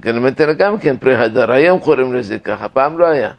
קלמנטינה 0.00 0.52
גם 0.52 0.78
כן 0.78 0.96
פרי 0.96 1.16
הדר, 1.16 1.52
היום 1.52 1.78
קוראים 1.78 2.14
לזה 2.14 2.38
ככה, 2.38 2.68
פעם 2.68 2.98
לא 2.98 3.06
היה. 3.06 3.32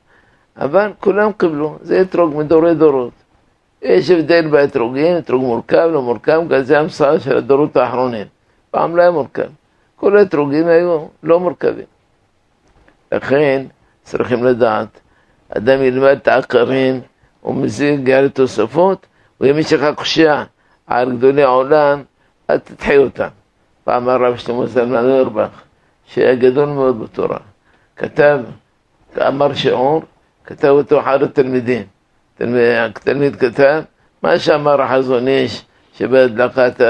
אבל 0.57 0.91
כולם 1.00 1.31
קיבלו, 1.31 1.77
זה 1.81 2.01
אתרוג 2.01 2.35
מדורי 2.35 2.75
דורות. 2.75 3.13
יש 3.81 4.09
הבדל 4.09 4.47
באתרוגים, 4.47 5.17
אתרוג 5.17 5.41
מורכב, 5.43 5.89
לא 5.93 6.01
מורכב, 6.01 6.41
זה 6.62 6.79
המצאה 6.79 7.19
של 7.19 7.38
הדורות 7.38 7.77
האחרונים. 7.77 8.27
פעם 8.71 8.95
לא 8.95 9.01
היה 9.01 9.12
מורכב. 9.12 9.47
כל 9.95 10.17
האתרוגים 10.17 10.67
היו 10.67 11.05
לא 11.23 11.39
מורכבים. 11.39 11.92
לכן 13.13 13.65
צריכים 14.03 14.43
לדעת, 14.43 15.00
אדם 15.58 15.82
ילמד 15.82 16.17
את 16.22 16.27
העקרים, 16.27 17.01
הוא 17.41 17.55
מזיג 17.55 18.13
ואם 19.41 19.58
יש 19.60 19.74
לך 19.74 19.96
קושייה 19.96 20.43
על 20.88 21.17
גדולי 21.17 21.43
העולם, 21.43 22.03
אל 22.50 22.58
תדחי 22.58 22.98
אותם. 22.98 23.27
פעם 23.84 24.10
הרב 24.10 24.38
שלמה 24.38 24.65
זלמן 24.65 25.10
אורבך, 25.10 25.62
שהיה 26.05 26.36
גדול 26.36 26.70
מאוד 26.70 27.03
בתורה, 27.03 27.38
כתב, 27.96 28.39
אמר 29.27 29.53
שיעור, 29.53 30.03
כתב 30.46 30.67
אותו 30.67 31.00
אחד 31.00 31.24
התלמידים. 31.24 31.84
התלמיד 32.39 33.36
כתב, 33.36 33.82
מה 34.24 34.39
שאמר 34.39 34.82
החזון 34.82 35.27
איש, 35.27 35.65
שבהדלקת 35.98 36.82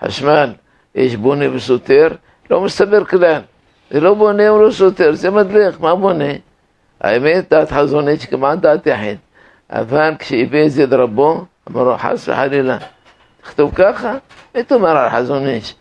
החשמל 0.00 0.52
יש 0.94 1.16
בונה 1.16 1.44
וסותר, 1.54 2.08
לא 2.50 2.60
מסתבר 2.60 3.04
כלל. 3.04 3.40
זה 3.92 4.00
לא 4.00 4.14
בונה 4.14 4.52
ולא 4.52 4.70
סותר, 4.70 5.12
זה 5.14 5.30
מדליק, 5.30 5.80
מה 5.80 5.94
בונה? 5.94 6.32
האמת, 7.00 7.50
דעת 7.50 7.72
חזון 7.72 8.08
איש 8.08 8.26
כמעט 8.26 8.58
דעת 8.58 8.86
יחיד. 8.86 9.18
אבל 9.70 10.14
כשהביא 10.18 10.64
את 10.64 10.70
זה 10.70 10.86
לרבו, 10.86 11.44
אמר 11.70 11.82
לו, 11.82 11.96
חס 11.98 12.28
וחלילה, 12.28 12.78
תכתוב 13.42 13.74
ככה, 13.74 14.14
ותאמר 14.54 14.96
על 14.96 15.10
חזון 15.10 15.46
איש. 15.46 15.74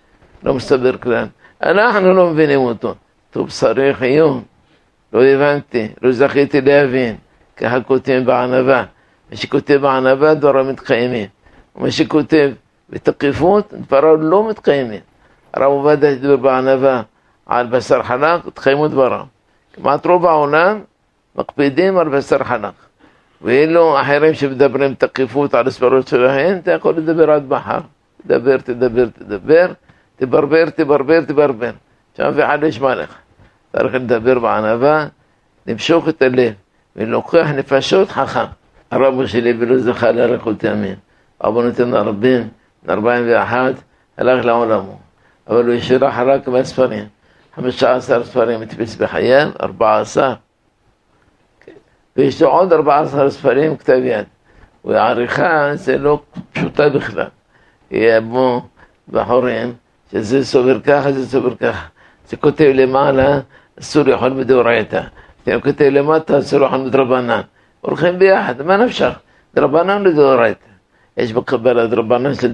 לא 0.43 0.53
מסתבר 0.53 0.97
כלל. 0.97 1.25
אנחנו 1.63 2.13
לא 2.13 2.29
מבינים 2.29 2.59
אותו. 2.59 2.95
טוב, 3.31 3.49
צריך 3.49 4.01
עיון. 4.01 4.41
לא 5.13 5.23
הבנתי, 5.23 5.87
לא 6.01 6.11
זכיתי 6.11 6.61
להבין. 6.61 7.15
ככה 7.57 7.81
כותב 7.81 8.21
בענווה. 8.25 8.83
מי 9.31 9.37
שכותב 9.37 9.77
בענווה, 9.81 10.33
דבריו 10.33 10.65
מתקיימים. 10.65 11.27
ומי 11.75 11.91
שכותב 11.91 12.51
בתקיפות, 12.89 13.73
דבריו 13.73 14.17
לא 14.17 14.49
מתקיימים. 14.49 14.99
הרב 15.53 15.71
עובדיה 15.71 16.15
דיבר 16.15 16.35
בענווה 16.35 17.01
על 17.51 17.67
בשר 17.67 18.03
חנק, 18.03 18.47
התקיימו 18.47 18.87
דבריו. 18.87 19.23
כמעט 19.73 20.05
רוב 20.05 20.25
העולם 20.25 20.79
מקפידים 21.35 21.97
על 21.97 22.09
בשר 22.09 22.43
חנק. 22.43 22.73
ואילו 23.41 24.01
אחרים 24.01 24.33
שמדברים 24.33 24.95
תקיפות 24.95 25.53
על 25.53 25.67
הסברות 25.67 26.07
שלהם, 26.07 26.57
אתה 26.57 26.71
יכול 26.71 26.93
לדבר 26.95 27.31
עד 27.31 27.49
מחר. 27.49 27.79
תדבר, 28.23 28.57
תדבר, 28.57 29.05
תדבר, 29.19 29.71
תברבר, 30.15 30.69
תברבר, 30.69 31.21
תברבר. 31.21 31.71
שם 32.17 32.31
ואחד 32.35 32.63
ישמע 32.63 32.95
לך. 32.95 33.15
צריך 33.71 33.93
לדבר 33.93 34.39
בענווה, 34.39 35.07
למשוך 35.67 36.09
את 36.09 36.21
הלב, 36.21 36.53
ולהוכיח 36.95 37.47
נפשות 37.49 38.09
חכם. 38.09 38.45
הרב 38.91 39.25
שלי 39.25 39.53
ולא 39.59 39.77
זכה 39.77 40.11
לאריכות 40.11 40.63
ימים. 40.63 40.95
אבו 41.45 41.61
נותן 41.61 41.93
הרבים, 41.93 42.47
41, 42.89 43.73
הלך 44.17 44.45
לעולמו. 44.45 44.99
אבל 45.47 45.65
הוא 45.65 45.73
השאיר 45.73 46.09
אחריו 46.09 46.39
כמה 46.45 46.63
ספרים. 46.63 47.20
15 47.55 48.23
ספרים 48.23 48.61
הדפיס 48.61 48.95
בחייו, 48.95 49.49
14. 49.61 50.33
ויש 52.17 52.41
לו 52.41 52.47
עוד 52.47 52.73
14 52.73 53.29
ספרים 53.29 53.77
כתב 53.77 53.99
יד. 54.03 54.25
ועריכה 54.85 55.75
זה 55.75 55.97
לא 55.97 56.21
פשוטה 56.53 56.89
בכלל. 56.89 57.27
יהיה 57.91 58.21
בו 58.21 58.61
בחורים, 59.09 59.73
שזה 60.11 60.45
סובר 60.45 60.79
ככה, 60.79 61.11
זה 61.11 61.27
סובר 61.27 61.55
ככה. 61.55 61.87
זה 62.27 62.37
כותב 62.37 62.71
למעלה, 62.73 63.39
אסור 63.79 64.03
לאכול 64.03 64.29
מדאורייתא. 64.29 65.01
זה 65.45 65.57
כותב 65.63 65.85
למטה, 65.91 66.39
אסור 66.39 66.59
לאכול 66.59 66.77
מדרבנן. 66.77 67.41
הולכים 67.81 68.19
ביחד, 68.19 68.61
מה 68.61 68.77
נפשך? 68.77 69.13
דרבנן 69.55 70.03
לדאורייתא. 70.03 70.65
יש 71.17 71.33
בקבלה 71.33 71.87
דרבנן 71.87 72.33
של 72.33 72.53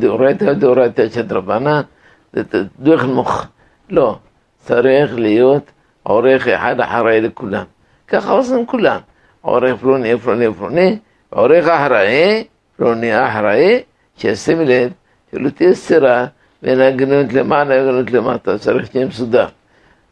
צריך 4.67 5.15
להיות 5.15 5.71
עורך 6.03 6.47
אחד 6.47 6.79
אחראי 6.79 7.21
לכולם. 7.21 7.63
ככה 8.07 8.31
עושים 8.31 8.65
כולם. 8.65 8.99
עורך 9.41 9.79
פלוני, 9.79 10.17
פלוני, 10.17 10.53
פלוני, 10.53 10.97
עורך 11.29 11.67
אחראי, 11.67 12.43
פלוני 12.77 13.25
אחראי, 13.27 13.83
שישים 14.17 14.61
לב 14.61 14.91
שלא 15.31 15.49
תהיה 15.49 15.73
סתירה 15.73 16.25
בין 16.61 16.81
הגנות 16.81 17.33
למעלה 17.33 17.75
להגנות 17.75 18.11
למטה, 18.11 18.57
צריך 18.57 18.91
שיהיה 18.91 19.05
מסודר. 19.05 19.47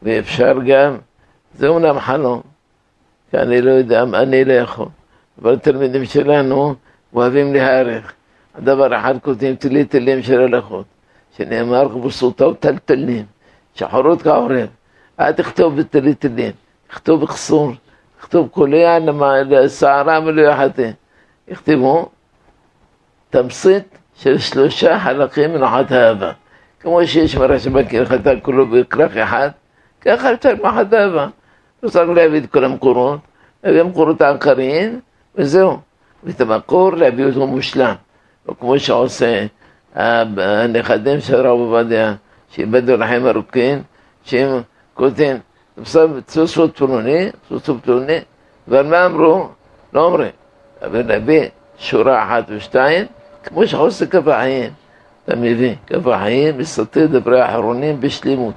ואפשר 0.02 0.58
גם, 0.66 0.96
זה 1.54 1.68
אומנם 1.68 2.00
חלום, 2.00 2.40
כי 3.30 3.36
אני 3.36 3.60
לא 3.60 3.70
יודע, 3.70 4.02
אני 4.02 4.44
לא 4.44 4.52
יכול. 4.52 4.88
אבל 5.42 5.54
התלמידים 5.54 6.04
שלנו 6.04 6.74
אוהבים 7.14 7.54
להערך. 7.54 8.12
הדבר 8.54 8.96
אחד 8.96 9.14
כותבים 9.22 9.56
תלי 9.56 9.84
תלים 9.84 10.22
של 10.22 10.40
הלכות, 10.40 10.86
שנאמר 11.36 11.88
כבוסותיו 11.88 12.54
טלטלים, 12.54 13.24
שחורות 13.76 14.22
כעורב. 14.22 14.66
אל 15.20 15.32
תכתוב 15.32 15.80
בתלי 15.80 16.14
תלים, 16.14 16.52
תכתוב 16.88 17.20
בחסור. 17.20 17.72
כתוב 18.20 18.48
קולע 18.48 18.98
לסערה 19.48 20.20
מלואחתה. 20.20 20.82
יכתבו 21.48 22.08
תמצית 23.30 23.98
של 24.14 24.38
שלושה 24.38 24.98
חלקים 24.98 25.54
מנחת 25.54 25.92
האהבה. 25.92 26.32
כמו 26.80 27.06
שיש 27.06 27.36
מרש 27.36 27.66
בקיר 27.66 28.04
חטא 28.04 28.34
כולו 28.42 28.66
בכרך 28.66 29.16
אחד, 29.16 29.48
ככה 30.00 30.32
אפשר 30.32 30.54
מנחת 30.62 30.92
האהבה. 30.92 31.26
לא 31.82 31.88
צריך 31.88 32.10
להביא 32.10 32.40
את 32.40 32.50
כל 32.50 32.64
המקורות, 32.64 33.20
להביא 33.64 33.80
המקורות 33.80 34.20
העיקריים, 34.20 35.00
וזהו. 35.34 35.78
ואת 36.24 36.40
המקור 36.40 36.92
להביא 36.92 37.24
אותו 37.26 37.46
מושלם. 37.46 37.94
לא 38.48 38.54
כמו 38.60 38.78
שעושה 38.78 39.46
הנכדים 39.94 41.20
של 41.20 41.34
הרב 41.46 41.58
עובדיה, 41.58 42.14
שאיבדו 42.50 42.96
לחיים 42.96 43.26
ארוכים, 43.26 43.82
שהם 44.24 44.62
כותבים 44.94 45.36
צוסות 46.26 46.76
פלוני, 46.76 47.28
צוסות 47.48 47.76
פלוני, 47.84 48.18
ועל 48.68 48.86
מה 48.86 49.06
אמרו? 49.06 49.48
לא 49.92 50.04
אומרים. 50.04 50.30
אבל 50.82 51.06
להביא 51.06 51.48
שורה 51.78 52.22
אחת 52.24 52.44
ושתיים, 52.48 53.06
כמו 53.44 53.66
שעושה 53.66 54.06
כף 54.06 54.28
החיים. 54.28 54.70
אתה 55.24 55.36
מבין, 55.36 55.74
כף 55.86 56.06
החיים 56.06 56.58
מסתיר 56.58 57.06
דברי 57.06 57.40
האחרונים 57.40 58.00
בשלימות. 58.00 58.54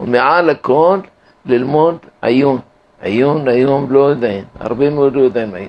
ומעל 0.00 0.50
הכל 0.50 0.98
ללמוד 1.46 1.96
עיון, 2.22 2.58
עיון, 3.02 3.48
היום 3.48 3.92
לא 3.92 3.98
יודעים, 4.10 4.44
הרבה 4.60 4.90
מאוד 4.90 5.14
לא 5.14 5.20
יודעים 5.20 5.54
היום. 5.54 5.68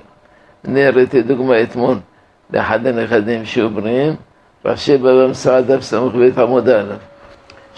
אני 0.66 0.86
הראיתי 0.86 1.22
דוגמה 1.22 1.62
אתמול 1.62 1.98
לאחד 2.54 2.88
הנכדים 2.88 3.46
שהיו 3.46 3.70
בריאים, 3.70 4.16
רש"י 4.66 4.98
בבא 4.98 5.28
מסעד 5.28 5.72
דף 5.72 5.82
ס"ב 5.82 6.40
עמוד 6.40 6.70
א', 6.70 6.94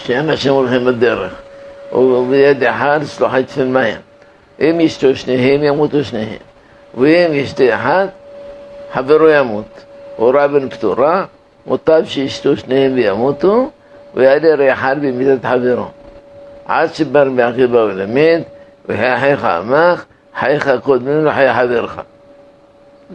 שני 0.04 0.20
אנשים 0.20 0.54
הולכים 0.54 0.86
בדרך, 0.86 1.34
וביד 1.94 2.64
אחד 2.64 3.00
שלוחת 3.06 3.50
של 3.50 3.68
מים. 3.68 3.98
אם 4.62 4.80
ישתו 4.80 5.16
שניהם, 5.16 5.64
ימותו 5.64 6.04
שניהם. 6.04 6.38
ואם 6.98 7.30
ישתה 7.34 7.76
אחד, 7.76 8.08
חברו 8.94 9.30
ימות. 9.30 9.84
הורה 10.16 10.48
בן 10.48 10.70
פטורה, 10.70 11.26
מוטב 11.66 12.02
שישתו 12.06 12.58
שניהם 12.58 12.94
וימותו, 12.96 13.70
ויעלה 14.14 14.74
אחד 14.74 14.96
במידת 15.02 15.46
חברו. 15.46 15.86
עד 16.66 16.94
שבא 16.94 17.22
רבי 17.22 17.42
עקיבא 17.42 17.78
ולמד, 17.78 18.42
וחיי 18.86 19.18
חייך 19.20 19.46
עמך, 19.46 20.06
חייך 20.40 20.70
קודמים 20.84 21.26
לחיי 21.26 21.54
חברך. 21.54 22.00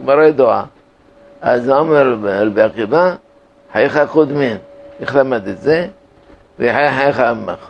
גמרא 0.03 0.23
ידועה. 0.23 0.63
אז 1.41 1.69
אומר 1.69 2.15
רבי 2.23 2.61
עקיבא, 2.61 3.15
חייך 3.73 3.99
קודמים. 4.11 4.57
איך 4.99 5.15
למד 5.15 5.47
את 5.47 5.61
זה? 5.61 5.87
וחיי 6.59 6.91
חייך 6.91 7.19
עמך. 7.19 7.69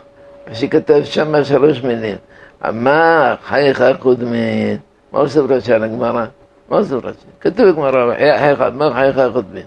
שכתב 0.52 1.04
שם 1.04 1.44
שלוש 1.44 1.82
מילים. 1.82 2.16
עמך, 2.64 3.40
חייך 3.44 3.84
קודמים. 3.98 4.76
מה 5.12 5.18
עושה 5.18 5.40
רש"י 5.40 5.72
על 5.72 5.84
הגמרא? 5.84 6.24
מה 6.68 6.76
עושה 6.76 6.96
רש"י? 6.96 7.26
כתוב 7.40 7.70
בגמרא, 7.70 8.14
חייך 8.14 8.60
עמך, 8.60 8.92
חייך 8.94 9.20
קודמים. 9.32 9.64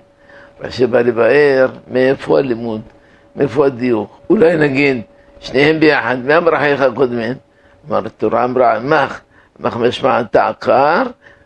רש"י 0.62 0.88
בא 0.88 1.02
לבאר 1.02 1.68
מאיפה 1.88 2.40
הלימוד, 2.40 2.82
מאיפה 3.36 3.66
הדיוק. 3.66 4.20
אולי 4.30 4.58
נגיד 4.58 5.02
שניהם 5.40 5.80
ביחד, 5.80 6.18
מי 6.24 6.38
אמר 6.38 6.58
חייך 6.58 6.84
קודמים? 6.96 7.34
אמר 7.90 8.06
התורה 8.06 8.44
אמרה 8.44 8.76
עמך, 8.76 9.20
עמך 9.60 9.78
משמע 9.78 10.24
תעקר 10.24 11.04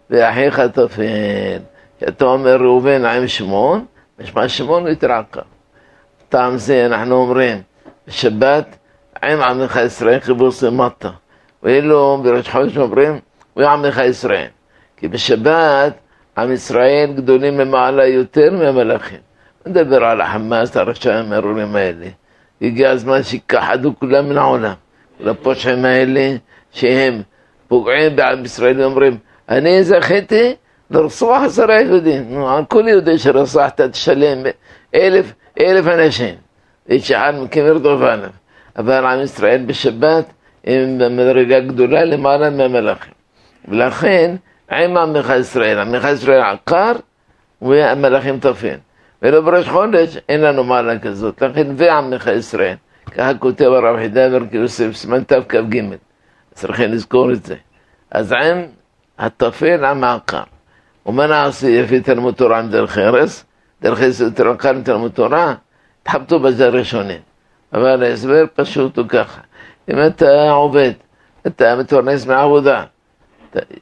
ואחיך 0.10 0.60
תפל. 0.60 1.60
כשאתה 1.98 2.26
אומר 2.26 2.56
ראובן 2.56 3.06
עם 3.06 3.28
שמעון, 3.28 3.86
משמע 4.20 4.48
שמעון 4.48 4.88
יתרעקר. 4.88 5.42
טעם 6.34 6.58
זה 6.58 6.86
אנחנו 6.86 7.16
אומרים 7.16 7.62
בשבת 8.08 8.76
עם 9.24 9.42
עמך 9.42 9.80
ישראל 9.86 10.20
חיבוס 10.20 10.64
למטה. 10.64 11.10
ואילו 11.64 12.22
בראש 12.24 12.50
חודש 12.50 12.78
אומרים 12.78 13.20
ועמך 13.56 14.02
ישראל. 14.06 14.48
כי 14.98 15.08
בשבת 15.08 15.94
עם 16.38 16.52
ישראל 16.52 17.14
גדולים 17.16 17.60
למעלה 17.60 18.08
יותר 18.08 18.52
מהמלאכים. 18.52 19.20
נדבר 19.66 20.04
על 20.06 20.22
החמאס, 20.22 20.78
הרשעים 20.78 21.34
הארורים 21.34 21.76
האלה. 21.76 22.06
הגיע 22.62 22.90
הזמן 22.90 23.24
שיכחדו 23.24 23.94
כולם 24.00 24.30
מן 24.30 24.38
העולם. 24.38 24.74
כל 25.18 25.30
הפושעים 25.30 25.86
האלה 25.86 26.36
שהם 26.72 27.22
פוגעים 27.68 28.16
בעם 28.16 28.46
ישראל 28.46 28.82
ואומרים 28.82 29.18
אני 29.50 29.84
זכיתי 29.84 30.56
לרצוח 30.92 31.42
עשרה 31.44 31.82
יהודים. 31.82 32.44
על 32.44 32.66
כל 32.66 32.84
יהודי 32.88 33.18
שרצחת 33.18 33.82
תשלם 33.82 34.44
אלף, 34.96 35.34
אלף 35.60 35.88
אנשים. 35.88 36.36
איש 36.90 37.12
אחד 37.12 37.34
ירדוף 37.56 38.02
עליו. 38.02 38.30
אבל 38.78 39.06
עם 39.06 39.22
ישראל 39.22 39.64
בשבת 39.66 40.26
הם 40.66 40.98
במדרגה 40.98 41.60
גדולה 41.60 42.04
למעלה 42.04 42.50
מהמלאכים. 42.50 43.14
ולכן 43.68 44.36
עם 44.72 44.98
עמך 44.98 45.34
ישראל, 45.40 45.80
עמך 45.80 46.08
ישראל 46.14 46.42
עקר 46.42 46.92
והמלאכים 47.62 48.40
טפל. 48.40 48.76
ולא 49.22 49.42
בראש 49.42 49.68
חודש 49.68 50.18
אין 50.30 50.42
לנו 50.42 50.64
מעלה 50.64 51.00
כזאת, 51.00 51.42
לכן 51.42 51.68
ועמך 51.78 52.28
ישראל. 52.28 52.76
ככה 53.12 53.34
כותב 53.34 53.66
הרב 53.66 53.98
חידבר 53.98 54.48
כיוסף, 54.52 54.92
סימן 54.94 55.24
תכ"ג. 55.24 55.82
צריכים 56.54 56.92
לזכור 56.92 57.32
את 57.32 57.46
זה. 57.46 57.56
אז 58.12 58.32
עם 58.32 58.62
הטפל 59.20 59.86
עם 59.86 60.04
העקר. 60.04 60.44
ומה 61.06 61.28
נעשה 61.28 61.68
יפי 61.68 62.00
תלמוד 62.00 62.34
תורה 62.34 62.60
עם 62.60 62.70
דרך 62.70 62.98
ארץ? 62.98 63.46
דרך 63.84 64.66
עם 64.66 64.84
תלמוד 64.84 65.12
תורה, 65.12 65.56
תחבטו 66.04 66.40
בזה 66.40 66.70
ראשונים. 66.70 67.20
אבל 67.74 68.04
ההסבר 68.04 68.44
פשוט 68.56 68.98
הוא 68.98 69.08
ככה. 69.08 69.42
אם 69.90 70.06
אתה 70.08 70.52
עובד, 70.52 70.92
אתה 71.48 71.76
מתפרנס 71.76 72.26
מעבודה, 72.26 72.84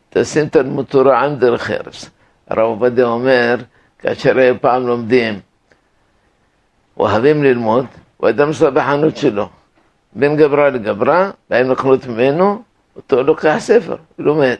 תשים 0.09 0.49
תלמוד 0.49 0.85
תורה 0.85 1.25
עם 1.25 1.35
דרך 1.35 1.71
ארץ. 1.71 2.09
הרב 2.49 2.59
עובדיה 2.59 3.05
אומר, 3.05 3.55
כאשר 3.99 4.39
אי 4.39 4.57
פעם 4.61 4.87
לומדים, 4.87 5.39
אוהבים 6.97 7.43
ללמוד, 7.43 7.85
הוא 8.17 8.29
אדם 8.29 8.47
נוסע 8.47 8.69
בחנות 8.69 9.17
שלו. 9.17 9.49
בין 10.13 10.37
גברה 10.37 10.69
לגברה, 10.69 11.31
באים 11.49 11.71
לקנות 11.71 12.07
ממנו, 12.07 12.61
אותו 12.95 13.23
לוקח 13.23 13.55
ספר, 13.59 13.95
לומד. 14.19 14.55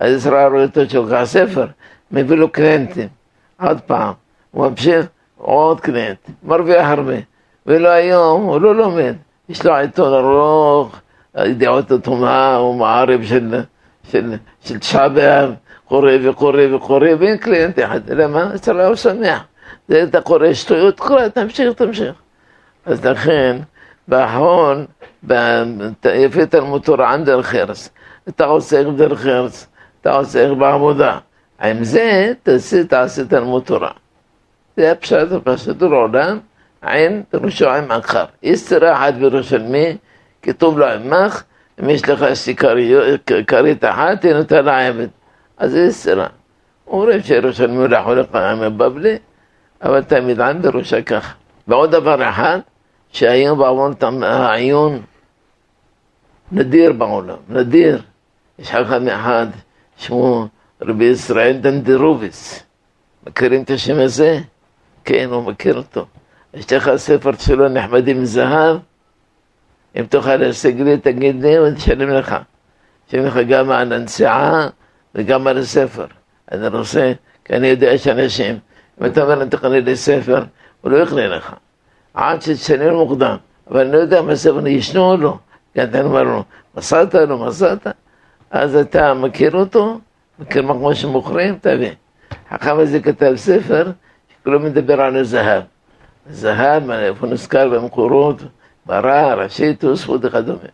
אז 0.00 0.12
ישראל 0.12 0.52
רואה 0.52 0.62
אותו 0.62 0.90
שלוקח 0.90 1.24
ספר, 1.24 1.66
מביא 2.10 2.36
לו 2.36 2.52
קליינטים, 2.52 3.08
עוד 3.60 3.80
פעם, 3.80 4.12
הוא 4.50 4.66
ממשיך, 4.66 5.06
עוד 5.36 5.80
קליינט, 5.80 6.18
מרוויח 6.42 6.88
הרבה. 6.88 7.14
ולא 7.66 7.88
היום, 7.88 8.42
הוא 8.42 8.60
לא 8.60 8.74
לומד, 8.74 9.14
יש 9.48 9.66
לו 9.66 9.76
עיתון 9.76 10.14
ארוך, 10.14 11.00
ידיעות 11.38 11.90
הטומאה, 11.90 12.56
הוא 12.56 12.76
מערב 12.76 13.24
של, 13.24 13.54
של, 14.10 14.34
של 14.60 14.78
תשעה 14.78 15.08
באב, 15.08 15.54
קורא 15.84 16.12
וקורא 16.22 16.62
וקורא, 16.74 17.08
ואין 17.18 17.36
קליינט 17.36 17.78
אחד, 17.78 18.10
למה? 18.10 18.54
אצל 18.54 18.80
הוא 18.80 18.94
שמח. 18.94 19.42
זה 19.88 20.02
אתה 20.02 20.20
קורא 20.20 20.52
שטויות, 20.52 21.00
קורא, 21.00 21.28
תמשיך, 21.28 21.72
תמשיך. 21.72 22.14
אז 22.86 23.06
לכן, 23.06 23.56
באחרון, 24.08 24.86
יפה 26.04 26.46
תלמוד 26.46 26.82
תורה 26.82 27.14
עם 27.14 27.24
דרך 27.24 27.54
ארץ. 27.54 27.90
אתה 28.28 28.44
עוסק 28.44 28.84
דרך 28.96 29.26
ארץ, 29.26 29.66
אתה 30.00 30.16
עוסק 30.16 30.48
בעבודה. 30.58 31.18
עם 31.62 31.84
זה 31.84 32.32
תעשה, 32.42 32.84
תעשה 32.84 33.24
תלמוד 33.24 33.62
תורה. 33.62 33.90
זה 34.80 34.92
הפשט 34.92 35.32
הפשט 35.32 35.82
העולם, 35.82 36.38
עין 36.82 37.22
פירושו 37.30 37.70
עם 37.70 37.90
עקר. 37.90 38.24
יש 38.42 38.60
סתירה 38.60 38.92
אחת 38.92 39.14
בירושלמי, 39.14 39.96
כתוב 40.42 40.78
לו 40.78 40.86
עמך, 40.86 41.42
אם 41.80 41.90
יש 41.90 42.08
לך 42.08 42.24
כרית 43.46 43.84
אחת, 43.84 44.20
תן 44.20 44.36
אותה 44.36 44.60
לעבד. 44.60 45.08
אז 45.58 45.70
זה 45.70 45.92
סתירה. 45.92 46.26
אומרים 46.86 47.22
שירושלמי 47.22 47.76
הוא 47.76 47.96
יכול 47.96 48.20
לך 48.20 48.34
עם 48.34 48.62
הבבלי, 48.62 49.18
אבל 49.82 50.02
תמיד 50.02 50.40
עם 50.40 50.62
בראשה 50.62 51.02
ככה. 51.02 51.32
ועוד 51.68 51.90
דבר 51.90 52.28
אחד, 52.28 52.58
שהיום 53.12 53.58
בעוון 53.58 53.94
העיון 54.22 55.02
נדיר 56.52 56.92
בעולם, 56.92 57.36
נדיר. 57.48 58.02
יש 58.58 58.70
חכם 58.70 59.08
אחד 59.08 59.46
שמו 59.96 60.46
רבי 60.82 61.04
ישראל 61.04 61.56
דנדרוביס. 61.56 62.62
מכירים 63.26 63.62
את 63.62 63.70
השם 63.70 63.98
הזה? 64.00 64.40
כן, 65.04 65.28
הוא 65.30 65.44
מכיר 65.44 65.76
אותו. 65.76 66.06
יש 66.54 66.72
לך 66.72 66.90
ספר 66.96 67.30
שלו 67.38 67.68
נחמדים 67.68 68.22
מזהב, 68.22 68.76
אם 69.96 70.04
תוכל 70.04 70.36
להשיג 70.36 70.80
לי, 70.80 70.98
תגיד 70.98 71.42
לי, 71.42 71.58
ואני 71.58 71.76
אשלם 71.76 72.08
לך. 72.08 72.36
אשלם 73.08 73.26
לך 73.26 73.36
גם 73.48 73.70
על 73.70 73.92
הנסיעה 73.92 74.68
וגם 75.14 75.46
על 75.46 75.58
הספר. 75.58 76.06
אני 76.52 76.68
רוצה, 76.68 77.12
כי 77.44 77.54
אני 77.56 77.66
יודע 77.66 77.98
שאנשים, 77.98 78.58
אם 79.00 79.06
אתה 79.06 79.22
אומר 79.22 79.34
להם 79.34 79.48
תקנה 79.48 79.80
לי 79.80 79.96
ספר, 79.96 80.44
הוא 80.80 80.90
לא 80.90 81.02
יקנה 81.02 81.28
לך. 81.28 81.54
עד 82.14 82.42
שתשלם 82.42 82.94
מוקדם. 82.94 83.36
אבל 83.70 83.80
אני 83.80 83.92
לא 83.92 83.96
יודע 83.98 84.20
אם 84.20 84.28
הספר 84.28 84.66
ישנו 84.66 85.10
או 85.10 85.16
לא. 85.16 85.38
כי 85.74 85.82
אתה 85.82 86.02
אומר 86.02 86.22
לו, 86.22 86.44
מסרת, 86.76 87.14
לא 87.14 87.38
מסרת, 87.38 87.86
אז 88.50 88.76
אתה 88.76 89.14
מכיר 89.14 89.56
אותו, 89.56 90.00
מכיר 90.38 90.62
מקום 90.62 90.94
שמוכרים, 90.94 91.58
תביא. 91.60 91.90
החכם 92.50 92.78
הזה 92.78 93.00
כתב 93.00 93.32
ספר, 93.36 93.90
שכולו 94.40 94.60
מדבר 94.60 95.00
על 95.00 95.16
הזהב. 95.16 95.62
זהב, 96.30 96.90
איפה 96.90 97.26
נזכר 97.26 97.68
במקורות, 97.68 98.42
ברא, 98.86 99.34
ראשי, 99.34 99.74
תוספות 99.74 100.24
וכדומה. 100.24 100.68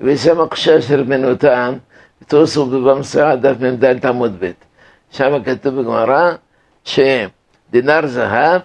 ושם 0.00 0.40
הקשה 0.40 0.82
של 0.82 1.00
רבנו 1.00 1.34
תם, 1.34 1.74
תוספות 2.28 2.70
במסעה 2.70 3.36
דף 3.36 3.56
מ"ד 3.60 4.06
עמוד 4.06 4.36
ב'. 4.40 4.50
שם 5.10 5.42
כתוב 5.44 5.80
בגמרא 5.80 6.32
שדינר 6.84 8.06
זהב 8.06 8.60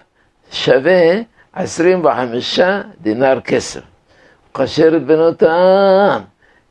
שווה 0.50 1.12
עשרים 1.52 2.04
וחמישה 2.04 2.80
דינר 3.00 3.40
כסף. 3.40 3.80
כאשר 4.54 4.88
רבנו 4.92 5.32
תם, 5.32 6.20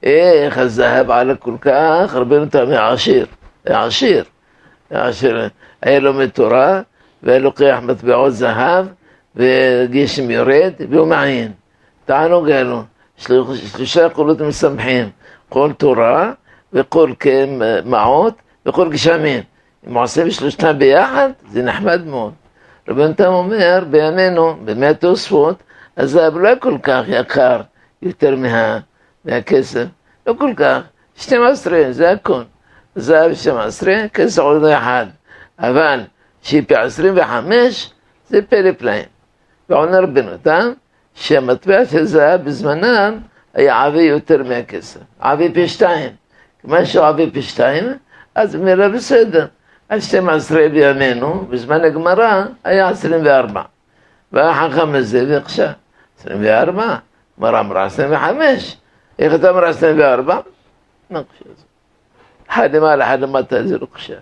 איך 0.04 0.58
הזהב 0.58 1.12
עלה 1.12 1.36
כל 1.36 1.56
כך, 1.62 2.13
רבנו 2.13 2.46
היה 2.54 2.89
עשיר, 2.89 3.26
עשיר. 3.65 4.24
עשיר. 4.92 5.50
היה 5.82 6.00
לומד 6.00 6.30
תורה, 6.30 6.82
והיה 7.23 7.39
לוקח 7.39 7.79
מטבעות 7.82 8.34
זהב, 8.34 8.86
וגשם 9.36 10.32
יורד, 10.32 10.73
והוא 10.89 11.08
מעיין. 11.08 11.51
תענוג 12.05 12.49
היה 12.49 12.63
לו. 12.63 12.84
שלושה 13.17 14.10
קולות 14.10 14.41
משמחים, 14.41 15.10
קול 15.49 15.73
תורה 15.73 16.32
וקול 16.73 17.15
מעות 17.86 18.34
וקול 18.65 18.91
גשמים. 18.91 19.43
אם 19.88 19.93
הוא 19.93 20.03
עושה 20.03 20.25
בשלושתם 20.25 20.79
ביחד, 20.79 21.29
זה 21.51 21.63
נחמד 21.63 22.05
מאוד. 22.05 22.34
רבי 22.88 23.13
תם 23.17 23.25
אומר, 23.25 23.84
בימינו, 23.89 24.55
בימי 24.65 24.86
התוספות, 24.86 25.63
הזהב 25.97 26.38
לא 26.38 26.49
כל 26.60 26.77
כך 26.84 27.03
יקר 27.08 27.62
יותר 28.01 28.36
מה, 28.36 28.79
מהכסף, 29.25 29.86
לא 30.27 30.34
כל 30.39 30.53
כך, 30.55 30.79
12, 31.15 31.84
זה 31.91 32.12
הכל. 32.12 32.41
זהב 32.95 33.34
12, 33.34 33.93
כסף 34.13 34.41
עוד 34.41 34.63
אחד. 34.63 35.05
אבל 35.60 35.99
שיפי 36.41 36.75
25 36.75 37.91
זה 38.30 38.41
פלא 38.41 38.71
פלאים. 38.71 39.06
ועונה 39.69 39.99
רבנותם 39.99 40.71
שהמטבע 41.13 41.86
של 41.86 42.06
זהב 42.06 42.43
בזמנם 42.45 43.19
היה 43.54 43.84
עבה 43.84 44.02
יותר 44.02 44.43
מהכסף. 44.43 44.99
עבה 45.19 45.54
פי 45.54 45.67
שתיים. 45.67 46.12
כיוון 46.62 46.86
שהוא 46.86 47.06
עבה 47.06 47.23
פי 47.34 47.41
שתיים, 47.41 47.86
אז 48.36 48.56
מילה 48.56 48.89
בסדר. 48.89 49.47
על 49.89 49.99
12 49.99 50.69
בימינו, 50.69 51.45
בזמן 51.49 51.82
הגמרא, 51.82 52.43
היה 52.63 52.89
24. 52.89 53.62
והחכם 54.32 54.95
הזה 54.95 55.25
ועכשיו, 55.30 55.69
24, 56.19 56.95
גמרא 57.39 57.60
אמרה 57.60 57.84
25. 57.84 58.78
איך 59.19 59.34
אתה 59.36 59.49
אמרה 59.49 59.69
24? 59.69 60.39
נקשה 61.10 61.45
זה. 61.45 61.63
אחד 62.49 62.75
למעלה, 62.75 63.08
אחד 63.08 63.19
למטה, 63.19 63.67
זה 63.67 63.78
לא 63.78 63.88
קשה. 63.93 64.13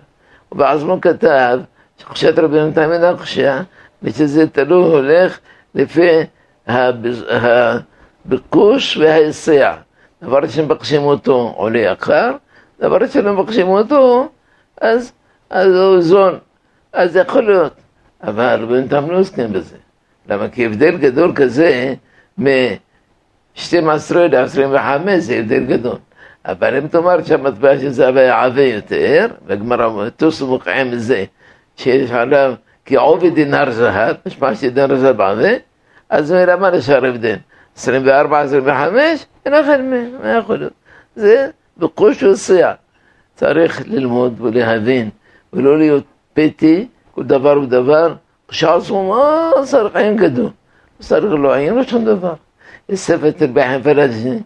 שחושת 1.98 2.38
רבינו 2.38 2.72
תמיד 2.72 3.02
הקשה, 3.02 3.60
ושזה 4.02 4.48
תלוי 4.48 4.84
הולך 4.84 5.38
לפי 5.74 6.08
הביקוש 8.26 8.96
וההיסע. 8.96 9.74
דבר 10.22 10.48
שמבקשים 10.48 11.02
אותו 11.02 11.54
עולה 11.56 11.78
יקר, 11.78 12.30
דבר 12.80 13.06
שלא 13.06 13.32
מבקשים 13.32 13.68
אותו, 13.68 14.28
אז, 14.80 15.12
אז 15.50 15.74
הוא 15.76 16.00
זון. 16.00 16.38
אז 16.92 17.12
זה 17.12 17.20
יכול 17.20 17.42
להיות. 17.42 17.74
אבל 18.22 18.60
רבינו 18.62 18.88
תמיד 18.88 19.10
לא 19.10 19.18
עוסקים 19.18 19.52
בזה. 19.52 19.76
למה? 20.28 20.48
כי 20.48 20.66
הבדל 20.66 20.96
גדול 20.96 21.32
כזה 21.34 21.94
מ-12 22.38 24.16
ל-25 24.16 25.08
זה 25.18 25.34
הבדל 25.34 25.64
גדול. 25.64 25.96
אבל 26.44 26.76
אם 26.76 26.88
תאמר 26.88 27.22
שהמטבע 27.22 27.78
של 27.78 27.88
זהב 27.88 28.16
היה 28.16 28.44
עבה 28.44 28.62
יותר, 28.62 29.26
והגמרא 29.46 30.08
תוסו 30.08 30.46
מוקעים 30.46 30.90
מזה, 30.90 31.24
שיש 31.78 32.10
עליו 32.10 32.54
כעובי 32.86 33.30
דינר 33.30 33.70
זהב, 33.70 34.16
משמע 34.26 34.54
שדינר 34.54 34.96
זהב 34.96 35.20
עבה, 35.20 35.48
אז 36.10 36.32
למה 36.32 36.70
נשאר 36.70 37.04
הבדל? 37.04 37.36
24, 37.76 38.40
25, 38.40 39.26
אין 39.46 39.54
אחד 39.54 39.80
מהם, 39.80 40.10
מה 40.22 40.32
יכול 40.32 40.56
להיות? 40.56 40.72
זה 41.16 41.50
בקוש 41.76 42.22
ושיח. 42.22 42.74
צריך 43.34 43.82
ללמוד 43.86 44.40
ולהבין, 44.40 45.10
ולא 45.52 45.78
להיות 45.78 46.04
פתי, 46.34 46.88
כל 47.14 47.24
דבר 47.24 47.60
ודבר, 47.60 48.14
כשעשו 48.48 49.02
מה 49.02 49.50
צריך 49.64 49.96
עין 49.96 50.16
גדול. 50.16 50.50
צריך 50.98 51.34
לא 51.38 51.54
עין, 51.54 51.74
לא 51.74 51.82
שום 51.82 52.04
דבר. 52.04 52.34
יש 52.88 53.00
ספר 53.00 53.30
תרבי 53.30 53.60
פלאג'י, 53.82 54.38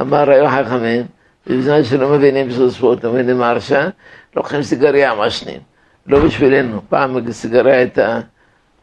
אמר 0.00 0.30
היו 0.30 0.48
חכמים, 0.48 1.06
בזמן 1.46 1.84
שלא 1.84 2.08
מבינים 2.08 2.50
סוספות, 2.50 3.04
לא 3.04 3.12
מבינים 3.12 3.38
מרשה, 3.38 3.88
לוקחים 4.36 4.62
סיגריה 4.62 5.14
מעשנים. 5.14 5.60
לא 6.08 6.18
בשבילנו, 6.24 6.80
פעם 6.88 7.32
סיגריה 7.32 7.76
הייתה 7.76 8.20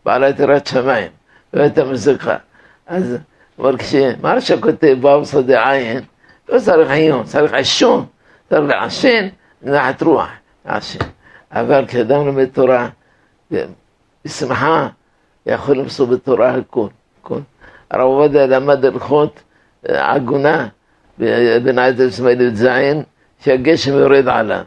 בעלת 0.05 0.39
יראת 0.39 0.67
שמיים, 0.67 1.12
לא 1.53 1.62
הייתה 1.62 1.83
מזכה. 1.83 2.36
אז, 2.88 3.17
אבל 3.59 3.77
כשמרשה 3.77 4.62
כותב 4.62 4.97
באוסו 5.01 5.41
דעין, 5.41 5.99
לא 6.49 6.59
צריך 6.59 6.89
עיון, 6.89 7.23
צריך 7.23 7.53
עישון, 7.53 8.05
צריך 8.49 8.62
לעשן, 8.62 9.27
נחת 9.62 10.01
רוח, 10.01 10.29
לעשן. 10.65 10.99
אבל 11.51 11.86
כשאדם 11.88 12.25
לומד 12.25 12.45
תורה, 12.45 12.89
בשמחה, 14.25 14.88
יכול 15.45 15.77
למסור 15.77 16.07
בתורה 16.07 16.55
הכל, 16.55 16.88
הכל. 17.21 17.39
הרב 17.91 18.01
עובדיה 18.01 18.47
למד 18.47 18.86
הלכות 18.86 19.43
עגונה. 19.88 20.67
בנאית 21.63 21.99
אסמאעיל 21.99 22.41
י"ז, 22.41 22.67
שהגשם 23.39 23.93
יורד 23.93 24.27
עליו. 24.27 24.63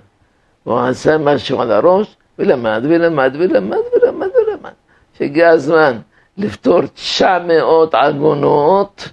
הוא 0.64 0.80
עשה 0.80 1.18
משהו 1.18 1.60
על 1.60 1.72
הראש, 1.72 2.16
ולמד, 2.38 2.82
ולמד, 2.88 3.36
ולמד, 3.38 3.78
ולמד, 3.94 4.28
ולמד. 4.36 4.72
שהגיע 5.18 5.48
הזמן 5.48 5.98
לפתור 6.38 6.80
900 6.94 7.94
עגונות, 7.94 9.08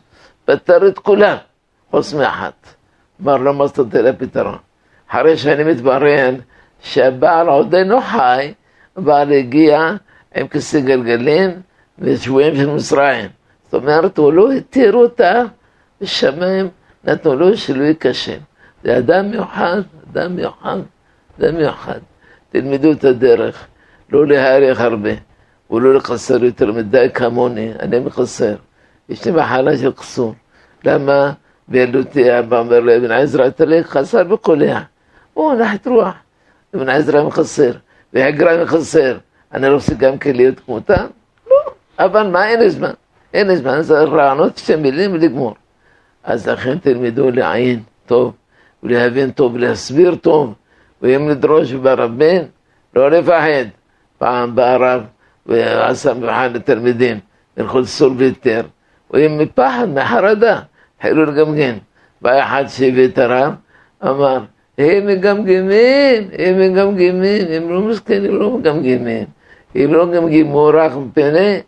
פתר 0.46 0.88
את 0.88 1.00
כולם, 1.00 1.38
חוץ 1.92 2.14
מאחת. 2.14 2.68
לו, 3.20 3.54
מה 3.54 3.68
זאת 3.68 3.80
אומרת 3.80 3.94
לפתרון? 3.94 4.58
אחרי 5.10 5.38
שאני 5.38 5.64
מתברר 5.64 6.30
שהבעל 6.82 7.48
עודנו 7.48 8.02
חי, 8.02 8.54
הבעל 8.98 9.32
הגיע 9.32 9.92
עם 10.36 10.48
כיסא 10.48 10.80
גלגלים 10.80 11.62
ושבויים 12.00 12.56
של 12.56 12.70
מצרים. 12.70 13.30
זאת 13.64 13.74
אומרת, 13.74 14.18
הוא 14.18 14.34
לא 14.34 14.52
התיר 14.52 14.94
אותה 14.94 15.42
בשמיים 16.02 16.70
נתנו 17.04 17.36
לו 17.36 17.58
שלא 17.58 17.84
ייכשל. 17.84 18.40
זה 18.84 18.98
אדם 18.98 19.32
מיוחד, 19.32 19.82
אדם 20.12 20.36
מיוחד, 20.36 20.78
אדם 21.40 21.56
מיוחד. 21.56 22.00
תלמדו 22.54 22.92
את 22.92 23.04
הדרך, 23.04 23.68
לא 24.12 24.28
להאריך 24.28 24.82
הרבה, 24.82 25.10
ולא 25.72 25.94
לקצר 25.94 26.44
יותר 26.44 26.72
מדי 26.72 27.08
כמוני, 27.14 27.72
אני 27.80 28.00
מקצר. 28.00 28.56
יש 29.10 29.26
לי 29.26 29.32
מחלה 29.32 29.78
של 29.78 29.92
קסור. 29.92 30.34
למה? 30.84 31.32
בילדותי 31.68 32.40
אבא 32.40 32.60
אומר 32.60 32.80
לאבן 32.80 33.12
עזרא, 33.12 33.50
תלך 33.50 33.88
חסר 33.88 34.24
בקולע. 34.24 34.80
הוא 35.34 35.54
נחת 35.54 35.88
רוח. 35.88 36.14
אבן 36.76 36.90
עזרא 36.90 37.24
מחסר, 37.24 37.72
והגרא 38.14 38.64
מחסר. 38.64 39.18
אני 39.54 39.70
לא 39.70 39.74
רוצה 39.74 39.94
גם 39.94 40.18
כן 40.18 40.36
להיות 40.36 40.60
כמותם? 40.60 41.06
לא. 41.50 41.56
אבל 42.00 42.28
מה, 42.28 42.48
אין 42.48 42.70
זמן. 42.70 42.94
אין 43.34 43.56
זמן, 43.56 43.82
זה 43.82 44.04
רעיונות 44.04 44.58
שתי 44.58 44.76
מילים 44.76 45.14
ולגמור. 45.14 45.56
אז 46.24 46.50
לכן 46.50 46.78
תלמדו 46.78 47.32
לעיין 47.32 47.84
טוב, 48.06 48.34
ולהבין 48.84 49.32
טוב, 49.32 49.54
ולהסביר 49.54 50.16
טוב, 50.16 50.54
ואם 51.04 51.30
לדרוש 51.30 51.74
ברבים, 51.74 52.42
לא 52.96 53.12
לפחד. 53.12 53.66
פעם 54.18 54.56
בא 54.56 54.64
הרב 54.64 55.04
ועשה 55.46 56.14
מבחן 56.14 56.54
לתלמידים, 56.54 57.20
ילכו 57.58 57.80
לסול 57.80 58.14
ויתר, 58.18 58.62
ואם 59.12 59.38
מפחד, 59.38 59.88
מחרדה, 59.94 60.60
התחילו 60.98 61.26
לגמגם. 61.26 61.78
בא 62.22 62.44
אחד 62.44 62.64
שהביא 62.68 63.06
את 63.06 63.18
הרב, 63.18 63.54
אמר, 64.04 64.40
הם 64.78 65.08
מגמגמים, 65.08 66.24
הם 66.38 66.60
מגמגמים, 66.60 67.46
הם 67.50 67.72
לא 67.74 67.82
מסכנים, 67.82 68.36
לא 68.36 68.58
מגמגמים. 68.58 69.26
הם 69.76 69.94
לא 69.94 70.06
מגמגמו 70.06 70.70
רק 70.74 70.92
מפני 70.96 71.60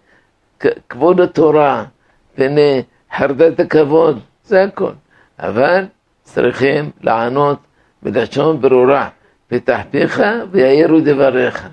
כבוד 0.90 1.22
התורה, 1.22 1.86
מפני 2.34 2.84
חרדת 3.18 3.60
הכבוד. 3.60 4.20
זה 4.44 4.64
הכל. 4.64 4.92
אבל 5.40 5.86
צריכים 6.24 6.92
לענות 7.02 7.58
בלשון 8.04 8.62
ברורה, 8.62 9.10
פתח 9.48 9.80
פיך 9.92 10.22
ויעירו 10.52 11.00
דבריך. 11.00 11.68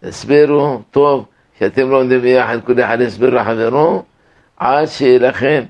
תסבירו 0.00 0.80
טוב, 0.90 1.26
שאתם 1.58 1.90
לומדים 1.90 2.20
ביחד, 2.20 2.58
כל 2.66 2.80
אחד 2.80 3.00
יסביר 3.00 3.30
לחברו, 3.30 4.02
עד 4.56 4.86
שיהיה 4.86 5.18
לכם 5.18 5.64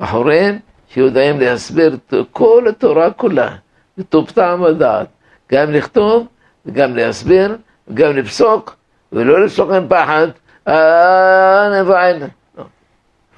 בחורים 0.00 0.58
שיודעים 0.88 1.40
להסביר 1.40 1.96
כל 2.30 2.64
התורה 2.68 3.10
כולה, 3.10 3.56
בטוב 3.98 4.30
טעם 4.30 4.62
ודעת, 4.62 5.06
גם 5.52 5.72
לכתוב 5.72 6.26
וגם 6.66 6.96
להסביר 6.96 7.56
וגם 7.88 8.16
לפסוק, 8.16 8.76
ולא 9.12 9.44
לפסוק 9.44 9.70
עם 9.70 9.88
פחד, 9.88 10.28
אה, 10.68 11.80
נבענה. 11.80 12.26
לא. 12.58 12.64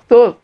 טוב. 0.09 0.35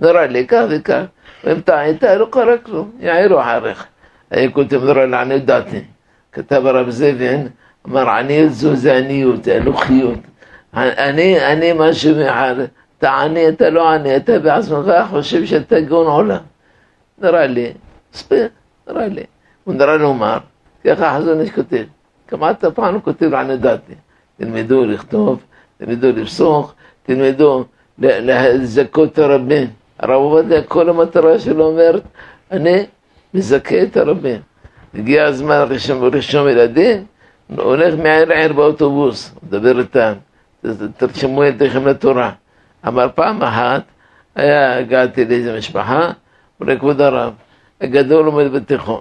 נראה 0.00 0.26
לי 0.26 0.46
כך 0.46 0.64
וכך, 0.70 1.02
ואם 1.44 1.60
טעית 1.60 2.02
לא 2.02 2.28
קרה 2.30 2.58
כלום, 2.58 2.90
יעירו 3.00 3.40
אחריך. 3.40 3.86
היה 4.30 4.50
כותב 4.50 4.84
נראה 4.84 5.06
לעניות 5.06 5.44
דעתי. 5.44 5.80
כתב 6.32 6.66
הרב 6.66 6.90
זבין, 6.90 7.48
אמר 7.86 8.10
עניות 8.10 8.52
זו 8.52 8.76
זה 8.76 8.96
עניות, 8.96 9.48
אנוכיות. 9.48 10.18
אני, 10.74 11.46
אני 11.52 11.72
משהו 11.76 12.16
מאחד, 12.16 12.54
אתה 12.98 13.10
עני, 13.10 13.48
אתה 13.48 13.70
לא 13.70 13.90
עני, 13.90 14.16
אתה 14.16 14.38
בעצמך 14.38 14.86
חושב 15.10 15.44
שאתה 15.46 15.80
גאון 15.80 16.06
עולם. 16.06 16.42
נראה 17.18 17.46
לי, 17.46 17.72
ספיר, 18.12 18.48
נראה 18.88 19.08
לי. 19.08 19.24
הוא 19.64 19.74
נראה 19.74 19.96
לומר, 19.96 20.38
ככה 20.84 21.16
חזון 21.18 21.40
איש 21.40 21.50
כותב. 21.50 21.84
כמעט 22.28 22.64
הפעם 22.64 22.94
הוא 22.94 23.02
כותב 23.02 23.26
לעניות 23.26 23.60
דעתי. 23.60 23.94
תלמדו 24.36 24.84
לכתוב, 24.84 25.42
תלמדו 25.78 26.12
מזכה 33.34 33.82
את 33.82 33.96
הרבים. 33.96 34.40
הגיע 34.94 35.24
הזמן 35.24 35.58
לרשום 35.58 36.48
ילדים, 36.48 37.04
הולך 37.56 37.94
מעיר 37.94 38.24
לעיר 38.24 38.52
באוטובוס, 38.52 39.34
מדבר 39.42 39.78
איתם, 39.78 40.12
תרשמו 40.96 41.44
ילדיכם 41.44 41.86
לתורה. 41.86 42.30
אמר 42.88 43.08
פעם 43.14 43.42
אחת, 43.42 43.82
היה, 44.34 44.78
הגעתי 44.78 45.24
לאיזה 45.24 45.58
משפחה, 45.58 46.10
אומר 46.60 46.78
כבוד 46.78 47.00
הרב, 47.00 47.32
הגדול 47.80 48.26
עומד 48.26 48.52
בתיכון, 48.52 49.00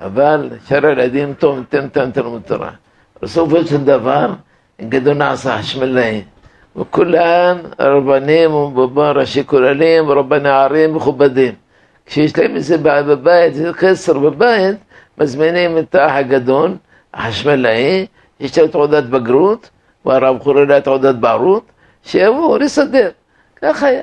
אבל 0.00 0.50
שאר 0.68 0.86
הילדים 0.86 1.34
טוב, 1.34 1.64
תן 1.68 1.88
תן 1.88 2.10
תלמוד 2.10 2.42
תורה. 2.42 2.70
בסופו 3.22 3.64
של 3.66 3.84
דבר, 3.84 4.32
גדול 4.80 5.14
נעשה 5.14 5.58
חשמלאי. 5.58 6.22
וכולם 6.76 7.56
רבנים 7.80 8.50
ראשי 8.96 9.46
כוללים 9.46 10.08
ורבני 10.08 10.48
ערים 10.48 10.94
מכובדים. 10.94 11.54
כשיש 12.08 12.38
להם 12.38 12.56
איזה 12.56 12.78
בעיה 12.78 13.02
בבית, 13.02 13.52
איזה 13.52 13.72
חסר 13.72 14.18
בבית, 14.18 14.76
מזמינים 15.18 15.78
את 15.78 15.94
האח 15.94 16.12
הגדול, 16.12 16.76
החשמלאי, 17.14 18.06
יש 18.40 18.58
לו 18.58 18.68
תעודת 18.68 19.04
בגרות, 19.04 19.70
והרב 20.06 20.38
חורלה 20.38 20.80
תעודת 20.80 21.14
בערות, 21.14 21.62
שיבואו 22.02 22.58
לסדר. 22.58 23.10
ככה 23.62 23.86
היה. 23.86 24.02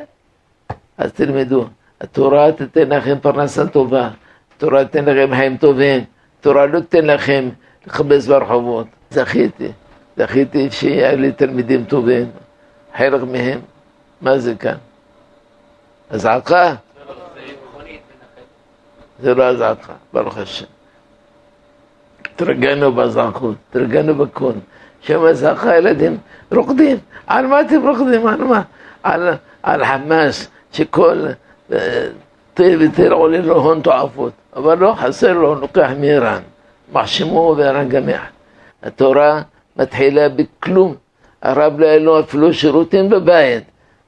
אז 0.97 1.11
תלמדו, 1.13 1.65
התורה 2.01 2.51
תתן 2.51 2.89
לכם 2.89 3.19
פרנסה 3.21 3.67
טובה, 3.67 4.09
התורה 4.57 4.85
תתן 4.85 5.05
לכם 5.05 5.35
חיים 5.35 5.57
טובים, 5.57 6.03
התורה 6.39 6.65
לא 6.65 6.79
תתן 6.79 7.05
לכם 7.05 7.49
לכבס 7.87 8.27
ברחובות. 8.27 8.87
זכיתי, 9.09 9.71
זכיתי 10.17 10.71
שיהיה 10.71 11.15
לי 11.15 11.31
תלמידים 11.31 11.85
טובים, 11.85 12.29
חלק 12.97 13.21
מהם, 13.31 13.59
מה 14.21 14.39
זה 14.39 14.55
כאן? 14.55 14.77
אזעקה? 16.09 16.75
זה 19.19 19.35
לא 19.35 19.43
אזעקה, 19.43 19.93
ברוך 20.13 20.37
השם. 20.37 20.65
תרגלנו 22.35 22.91
באזרחות, 22.91 23.55
תרגלנו 23.69 24.15
בכל. 24.15 24.51
שם 25.01 25.25
אזעקה 25.25 25.77
ילדים 25.77 26.17
רוקדים. 26.51 26.97
על 27.27 27.47
מה 27.47 27.61
אתם 27.61 27.87
רוקדים? 27.87 28.27
על 28.27 28.43
מה? 28.43 28.61
על, 29.03 29.29
על 29.63 29.85
חמאס, 29.85 30.47
שכל 30.71 31.25
תה 32.53 32.63
ותר 32.79 33.11
עולה 33.11 33.37
לו 33.37 33.55
הון 33.55 33.81
תועפות, 33.81 34.31
אבל 34.55 34.77
לא 34.77 34.95
חסר 34.97 35.33
לו, 35.33 35.55
לוקח 35.55 35.89
מאיראן. 35.99 36.41
מחשימו 36.93 37.55
ואיראן 37.57 37.89
גם 37.89 38.09
יחד. 38.09 38.27
התורה 38.83 39.41
מתחילה 39.77 40.29
בכלום. 40.29 40.95
הרב 41.41 41.79
לא 41.79 41.85
היה 41.85 41.99
לו 41.99 42.19
אפילו 42.19 42.53
שירותים 42.53 43.09
בבית, 43.09 43.63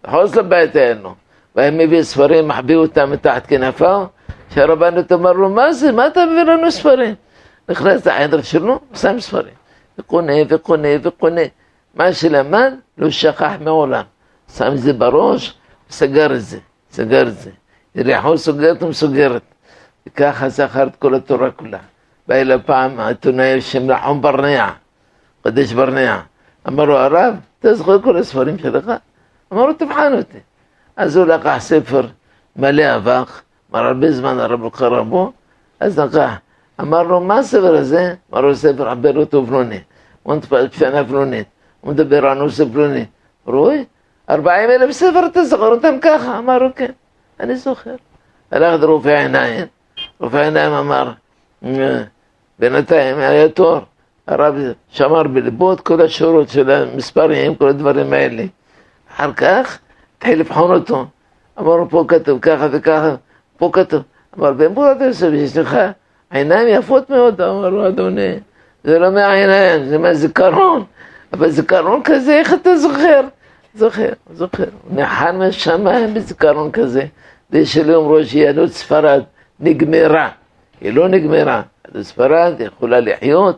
מחוץ 0.08 0.36
לבית 0.36 0.76
היה 0.76 0.94
לו. 0.94 1.16
והיה 1.56 1.72
מביא 1.72 2.04
ספרים, 2.04 2.48
מחביא 2.48 2.76
אותם 2.76 3.12
מתחת 3.12 3.48
כנפיו, 3.48 4.06
שהרבנות 4.58 5.12
אמר 5.12 5.32
לו, 5.32 5.50
מה 5.50 5.74
זה, 5.74 5.92
מה 5.92 6.08
אתה 6.08 6.26
מביא 6.26 6.44
לנו 6.44 6.72
ספרים? 6.72 7.16
נכנס 7.70 8.08
לחדר 8.08 8.42
שלו, 8.42 8.80
שם 8.94 9.20
ספרים, 9.20 9.54
וקונה 10.00 10.34
וקונה 10.50 10.88
וקונה. 11.04 11.42
מה 11.96 12.14
שלמד, 12.14 12.74
לא 12.98 13.10
שכח 13.10 13.52
מעולם. 13.60 14.04
שם 14.58 14.72
את 14.74 14.78
זה 14.78 14.94
בראש, 14.94 15.58
סגר 15.90 16.34
את 16.34 16.42
זה, 16.42 16.60
סגר 16.92 17.28
את 17.28 17.38
זה. 17.38 17.50
יריחו 17.96 18.38
סוגרת 18.38 18.84
ומסוגרת. 18.84 19.42
וככה 20.08 20.50
זכר 20.50 20.88
את 20.88 20.96
כל 20.96 21.16
התורה 21.16 21.52
כולה. 21.52 21.80
בא 22.28 22.36
אליו 22.36 22.60
פעם 22.66 23.00
העיתונאי 23.00 23.58
בשם 23.58 23.92
נחום 23.92 24.22
ברנע, 24.22 24.70
קדש 25.44 25.74
ברנע. 25.74 26.20
אמר 26.68 26.86
לו, 26.86 26.98
הרב, 26.98 27.36
אתה 27.60 27.76
זוכר 27.76 27.96
את 27.96 28.04
כל 28.04 28.18
הספרים 28.18 28.58
שלך? 28.58 28.92
אמר 29.54 29.66
לו, 29.66 29.74
תבחן 29.74 30.14
אותי. 30.14 30.40
אז 30.96 31.16
הוא 31.16 31.26
לקח 31.26 31.56
ספר 31.60 32.08
מלא 32.56 32.96
אבק, 32.96 33.28
אמר 33.72 33.86
הרבה 33.86 34.12
זמן 34.12 34.40
הרב 34.40 34.64
לא 34.64 34.70
קרא 34.74 35.02
בו, 35.02 35.32
אז 35.80 36.00
לקח. 36.00 36.34
אמר 36.82 37.04
לו, 37.04 37.20
מה 37.20 37.38
הספר 37.38 37.76
הזה? 37.76 38.14
אמר 38.34 38.42
לו, 38.42 38.56
ספר 38.56 38.90
עברות 38.90 39.34
ובלוני. 39.34 39.80
הוא 40.24 40.36
שנה 40.72 41.06
פלונית, 41.06 41.48
הוא 41.82 41.92
מדבר 41.94 42.26
על 42.26 42.38
נושא 42.38 42.64
פלוני. 42.74 43.06
רואי, 43.46 43.86
ארבעים 44.30 44.70
אלף 44.70 44.92
ספר 44.92 45.26
אתה 45.26 45.44
זוכר 45.44 45.68
אותם 45.68 45.96
ככה? 46.02 46.38
אמר 46.38 46.58
לו, 46.58 46.70
כן, 46.76 46.92
אני 47.40 47.56
זוכר. 47.56 47.96
הלך 48.52 48.82
לרופא 48.82 49.10
עיניים, 49.10 49.68
רופא 50.20 50.38
עיניים 50.38 50.72
אמר, 50.74 51.12
בינתיים 52.60 53.18
היה 53.18 53.50
תור. 53.50 53.80
הרב 54.28 54.56
שמר 54.90 55.24
בליבו 55.24 55.74
את 55.74 55.82
כל 55.82 56.02
השורות 56.02 56.50
של 56.50 56.72
המספרים, 56.72 57.56
כל 57.56 57.68
הדברים 57.68 58.14
האלה. 58.14 58.44
אחר 59.12 59.34
כך 59.34 59.80
התחיל 60.18 60.40
לבחון 60.40 60.72
אותו. 60.72 61.06
אמר 61.60 61.76
לו, 61.76 61.90
פה 61.90 62.06
כתוב 62.08 62.40
ככה 62.40 62.68
וככה, 62.72 63.16
פה 63.58 63.70
כתוב. 63.74 64.04
אמר, 64.40 64.52
בן 64.54 64.74
בורת 64.74 65.02
יוסף, 65.02 65.28
לך 65.60 65.78
עיניים 66.32 66.68
יפות 66.68 67.10
מאוד. 67.10 67.42
אמר 67.42 67.70
לו, 67.70 67.88
אדוני, 67.88 68.34
זה 68.84 69.00
לא 69.00 69.12
מהעיניים, 69.12 69.86
זה 69.86 69.98
מהזיכרון. 69.98 70.84
אבל 71.34 71.50
זיכרון 71.50 72.02
כזה, 72.04 72.40
איך 72.40 72.54
אתה 72.54 72.78
זוכר? 72.78 73.22
זוכר, 73.76 74.10
זוכר. 74.34 74.64
נחל 74.90 75.32
מהשמיים 75.32 76.14
בזיכרון 76.14 76.72
כזה. 76.72 77.06
זה 77.50 77.66
שלא 77.66 77.94
יאמרו 77.94 78.24
שיהדות 78.24 78.70
ספרד 78.70 79.24
נגמרה. 79.60 80.30
היא 80.82 80.94
לא 80.94 81.08
נגמרה. 81.08 81.62
יהדות 81.88 82.04
ספרד 82.04 82.54
יכולה 82.60 83.00
לחיות, 83.00 83.58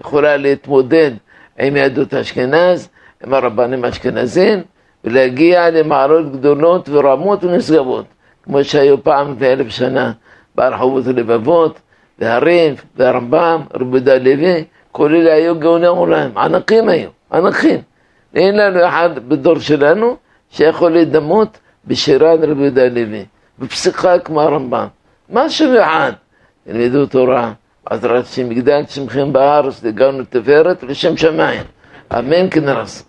יכולה 0.00 0.36
להתמודד 0.36 1.10
עם 1.58 1.76
יהדות 1.76 2.14
אשכנז, 2.14 2.88
עם 3.24 3.34
הרבנים 3.34 3.84
האשכנזים, 3.84 4.62
ולהגיע 5.04 5.70
למעלות 5.70 6.32
גדולות 6.32 6.88
ורמות 6.88 7.44
ונשגבות, 7.44 8.04
כמו 8.48 8.64
שהיו 8.64 9.02
פעם 9.04 9.32
לפני 9.32 9.52
אלף 9.52 9.68
שנה 9.68 10.12
ברחובות 10.54 11.06
הלבבות, 11.06 11.80
והריב, 12.18 12.84
והרמב"ם, 12.96 13.60
רבי 13.74 13.96
יהודה 13.96 14.18
לוי, 14.18 14.64
כל 14.92 15.14
אלה 15.14 15.34
היו 15.34 15.58
גאוני 15.58 15.86
עולם, 15.86 16.38
ענקים 16.38 16.88
היו, 16.88 17.08
ענקים. 17.32 17.80
אין 18.34 18.56
לנו 18.56 18.88
אחד 18.88 19.10
בדור 19.28 19.58
שלנו 19.58 20.16
שיכול 20.50 20.92
להידמות 20.92 21.58
בשירת 21.84 22.40
רבי 22.42 22.62
יהודה 22.62 22.88
לוי, 22.88 23.24
בפסיקה 23.58 24.18
כמו 24.18 24.40
הרמב"ם. 24.40 24.86
משהו 25.30 25.78
אחד, 25.82 26.12
תלמדו 26.64 27.06
תורה, 27.06 27.52
בעזרת 27.90 28.24
השם 28.24 28.52
יגדל 28.52 28.82
שמכם 28.88 29.32
בארץ, 29.32 29.84
לגמרי 29.84 30.24
תפארת 30.24 30.84
ולשם 30.84 31.16
שמיים. 31.16 31.62
אמן 32.18 32.50
כנרס. 32.50 33.04